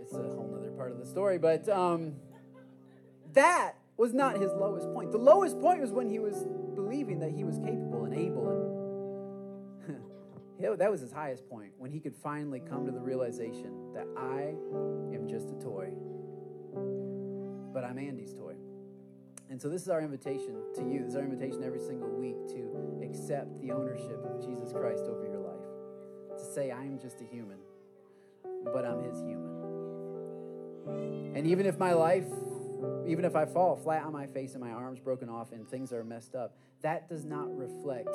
[0.00, 2.14] It's a whole other part of the story, but um,
[3.32, 5.10] that was not his lowest point.
[5.10, 8.66] The lowest point was when he was believing that he was capable and able
[10.58, 14.06] and that was his highest point when he could finally come to the realization that
[14.16, 14.54] I
[15.14, 15.90] am just a toy,
[17.72, 18.54] but I'm Andy's toy.
[19.48, 21.00] And so, this is our invitation to you.
[21.00, 25.24] This is our invitation every single week to accept the ownership of Jesus Christ over
[25.24, 26.38] your life.
[26.38, 27.58] To say, I am just a human,
[28.72, 29.55] but I'm his human.
[30.86, 32.26] And even if my life,
[33.06, 35.92] even if I fall flat on my face and my arms broken off and things
[35.92, 38.14] are messed up, that does not reflect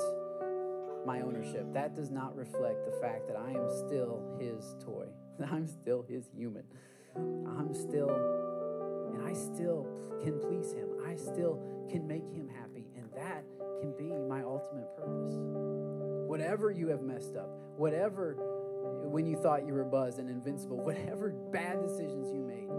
[1.05, 1.73] my ownership.
[1.73, 5.07] That does not reflect the fact that I am still his toy.
[5.51, 6.63] I'm still his human.
[7.15, 8.09] I'm still,
[9.07, 9.87] and I still
[10.23, 10.89] can please him.
[11.05, 12.85] I still can make him happy.
[12.95, 13.43] And that
[13.81, 15.35] can be my ultimate purpose.
[16.29, 18.37] Whatever you have messed up, whatever
[19.11, 22.69] when you thought you were buzzed and invincible, whatever bad decisions you made,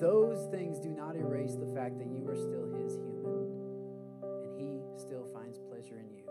[0.00, 3.48] those things do not erase the fact that you are still his human.
[4.22, 6.24] And he still finds pleasure in you.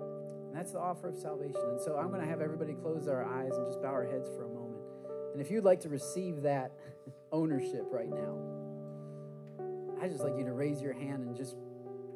[0.00, 1.62] And that's the offer of salvation.
[1.70, 4.28] And so I'm going to have everybody close our eyes and just bow our heads
[4.28, 4.82] for a moment.
[5.32, 6.72] And if you'd like to receive that
[7.32, 8.38] ownership right now,
[10.00, 11.56] I'd just like you to raise your hand and just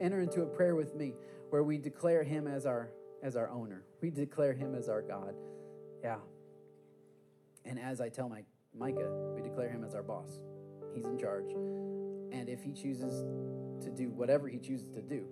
[0.01, 1.15] enter into a prayer with me
[1.51, 2.91] where we declare him as our
[3.23, 3.85] as our owner.
[4.01, 5.35] We declare him as our God.
[6.03, 6.17] Yeah.
[7.65, 8.43] And as I tell my
[8.77, 10.41] Micah, we declare him as our boss.
[10.95, 11.53] He's in charge.
[12.33, 13.23] And if he chooses
[13.85, 15.27] to do whatever he chooses to do,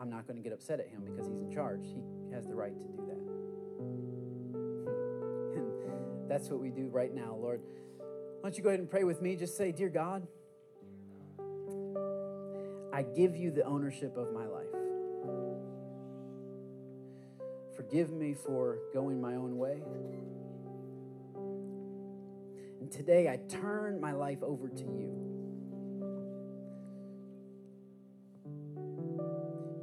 [0.00, 1.84] I'm not going to get upset at him because he's in charge.
[1.84, 3.18] He has the right to do that.
[5.56, 7.60] And that's what we do right now, Lord.
[8.40, 9.36] Why don't you go ahead and pray with me?
[9.36, 10.26] Just say, Dear God,
[12.92, 14.59] I give you the ownership of my life.
[17.90, 19.82] Forgive me for going my own way.
[22.80, 25.10] And today I turn my life over to you.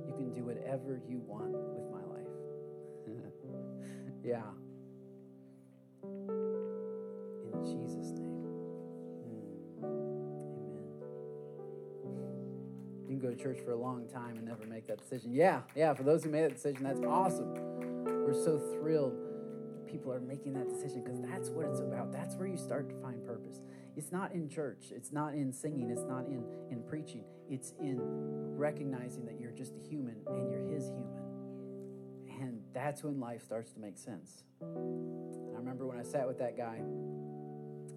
[0.08, 2.30] You can do whatever you want with my life.
[4.24, 4.44] yeah.
[7.44, 8.46] In Jesus' name.
[9.28, 9.84] Mm.
[12.06, 12.40] Amen.
[13.04, 15.34] You can go to church for a long time and never make that decision.
[15.34, 17.67] Yeah, yeah, for those who made that decision, that's awesome.
[18.28, 19.16] We're so thrilled
[19.88, 22.12] people are making that decision because that's what it's about.
[22.12, 23.62] That's where you start to find purpose.
[23.96, 27.98] It's not in church, it's not in singing, it's not in, in preaching, it's in
[28.58, 31.24] recognizing that you're just a human and you're His human.
[32.42, 34.44] And that's when life starts to make sense.
[34.62, 36.80] I remember when I sat with that guy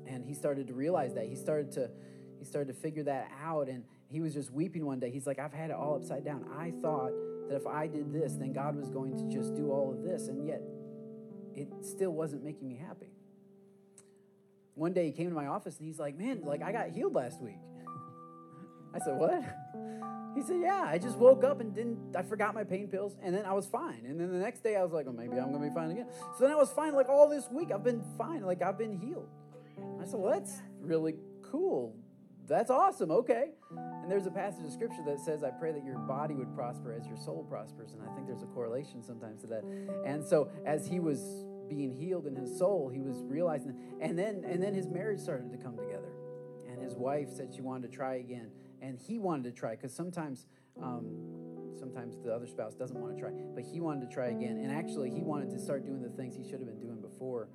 [0.06, 1.26] and he started to realize that.
[1.26, 1.90] He started to
[2.38, 5.10] he started to figure that out and he was just weeping one day.
[5.10, 6.46] He's like, I've had it all upside down.
[6.56, 7.10] I thought
[7.50, 10.28] that if I did this, then God was going to just do all of this.
[10.28, 10.62] And yet
[11.54, 13.10] it still wasn't making me happy.
[14.74, 17.14] One day he came to my office and he's like, Man, like I got healed
[17.14, 17.58] last week.
[18.94, 19.42] I said, What?
[20.32, 23.34] He said, Yeah, I just woke up and didn't, I forgot my pain pills and
[23.34, 24.04] then I was fine.
[24.06, 25.90] And then the next day I was like, Well, maybe I'm going to be fine
[25.90, 26.06] again.
[26.38, 27.72] So then I was fine like all this week.
[27.74, 28.42] I've been fine.
[28.42, 29.28] Like I've been healed.
[30.00, 31.96] I said, Well, that's really cool.
[32.48, 33.10] That's awesome.
[33.10, 33.50] Okay.
[33.70, 36.92] And there's a passage of scripture that says, I pray that your body would prosper
[36.92, 37.92] as your soul prospers.
[37.92, 39.64] And I think there's a correlation sometimes to that.
[40.04, 44.44] And so as he was being healed in his soul, he was realizing, and then
[44.44, 46.12] and then his marriage started to come together,
[46.68, 48.50] and his wife said she wanted to try again,
[48.82, 50.46] and he wanted to try because sometimes.
[50.82, 51.38] Um,
[51.78, 54.58] sometimes the other spouse doesn't want to try, but he wanted to try again.
[54.58, 57.48] And actually, he wanted to start doing the things he should have been doing before.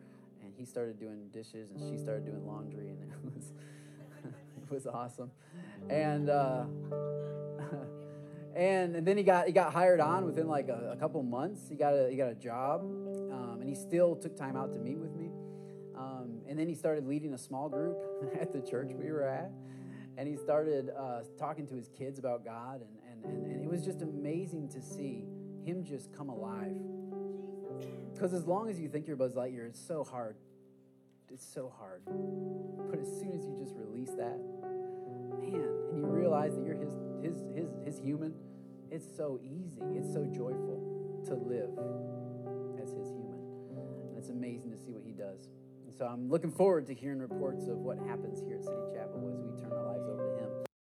[0.44, 3.54] And he started doing dishes, and she started doing laundry, and it was
[4.70, 5.32] was awesome.
[5.90, 6.66] And uh,
[8.56, 11.68] and, and then he got he got hired on within like a, a couple months.
[11.70, 14.80] He got a he got a job, um, and he still took time out to
[14.80, 15.32] meet with me.
[15.98, 17.98] Um, and then he started leading a small group
[18.40, 19.52] at the church we were at,
[20.18, 23.70] and he started uh, talking to his kids about God, and, and, and, and it
[23.70, 25.26] was just amazing to see
[25.64, 26.76] him just come alive.
[28.14, 30.38] Because as long as you think you're Buzz Lightyear, it's so hard.
[31.34, 32.02] It's so hard.
[32.90, 34.40] But as soon as you just release that,
[35.42, 38.34] man, and you realize that you're his his his his human,
[38.92, 39.82] it's so easy.
[39.96, 40.80] It's so joyful
[41.28, 41.72] to live
[42.82, 43.42] as his human.
[44.08, 45.50] And it's amazing to see what he does.
[45.86, 49.30] And so I'm looking forward to hearing reports of what happens here at City Chapel
[49.30, 50.15] as we turn our lives over.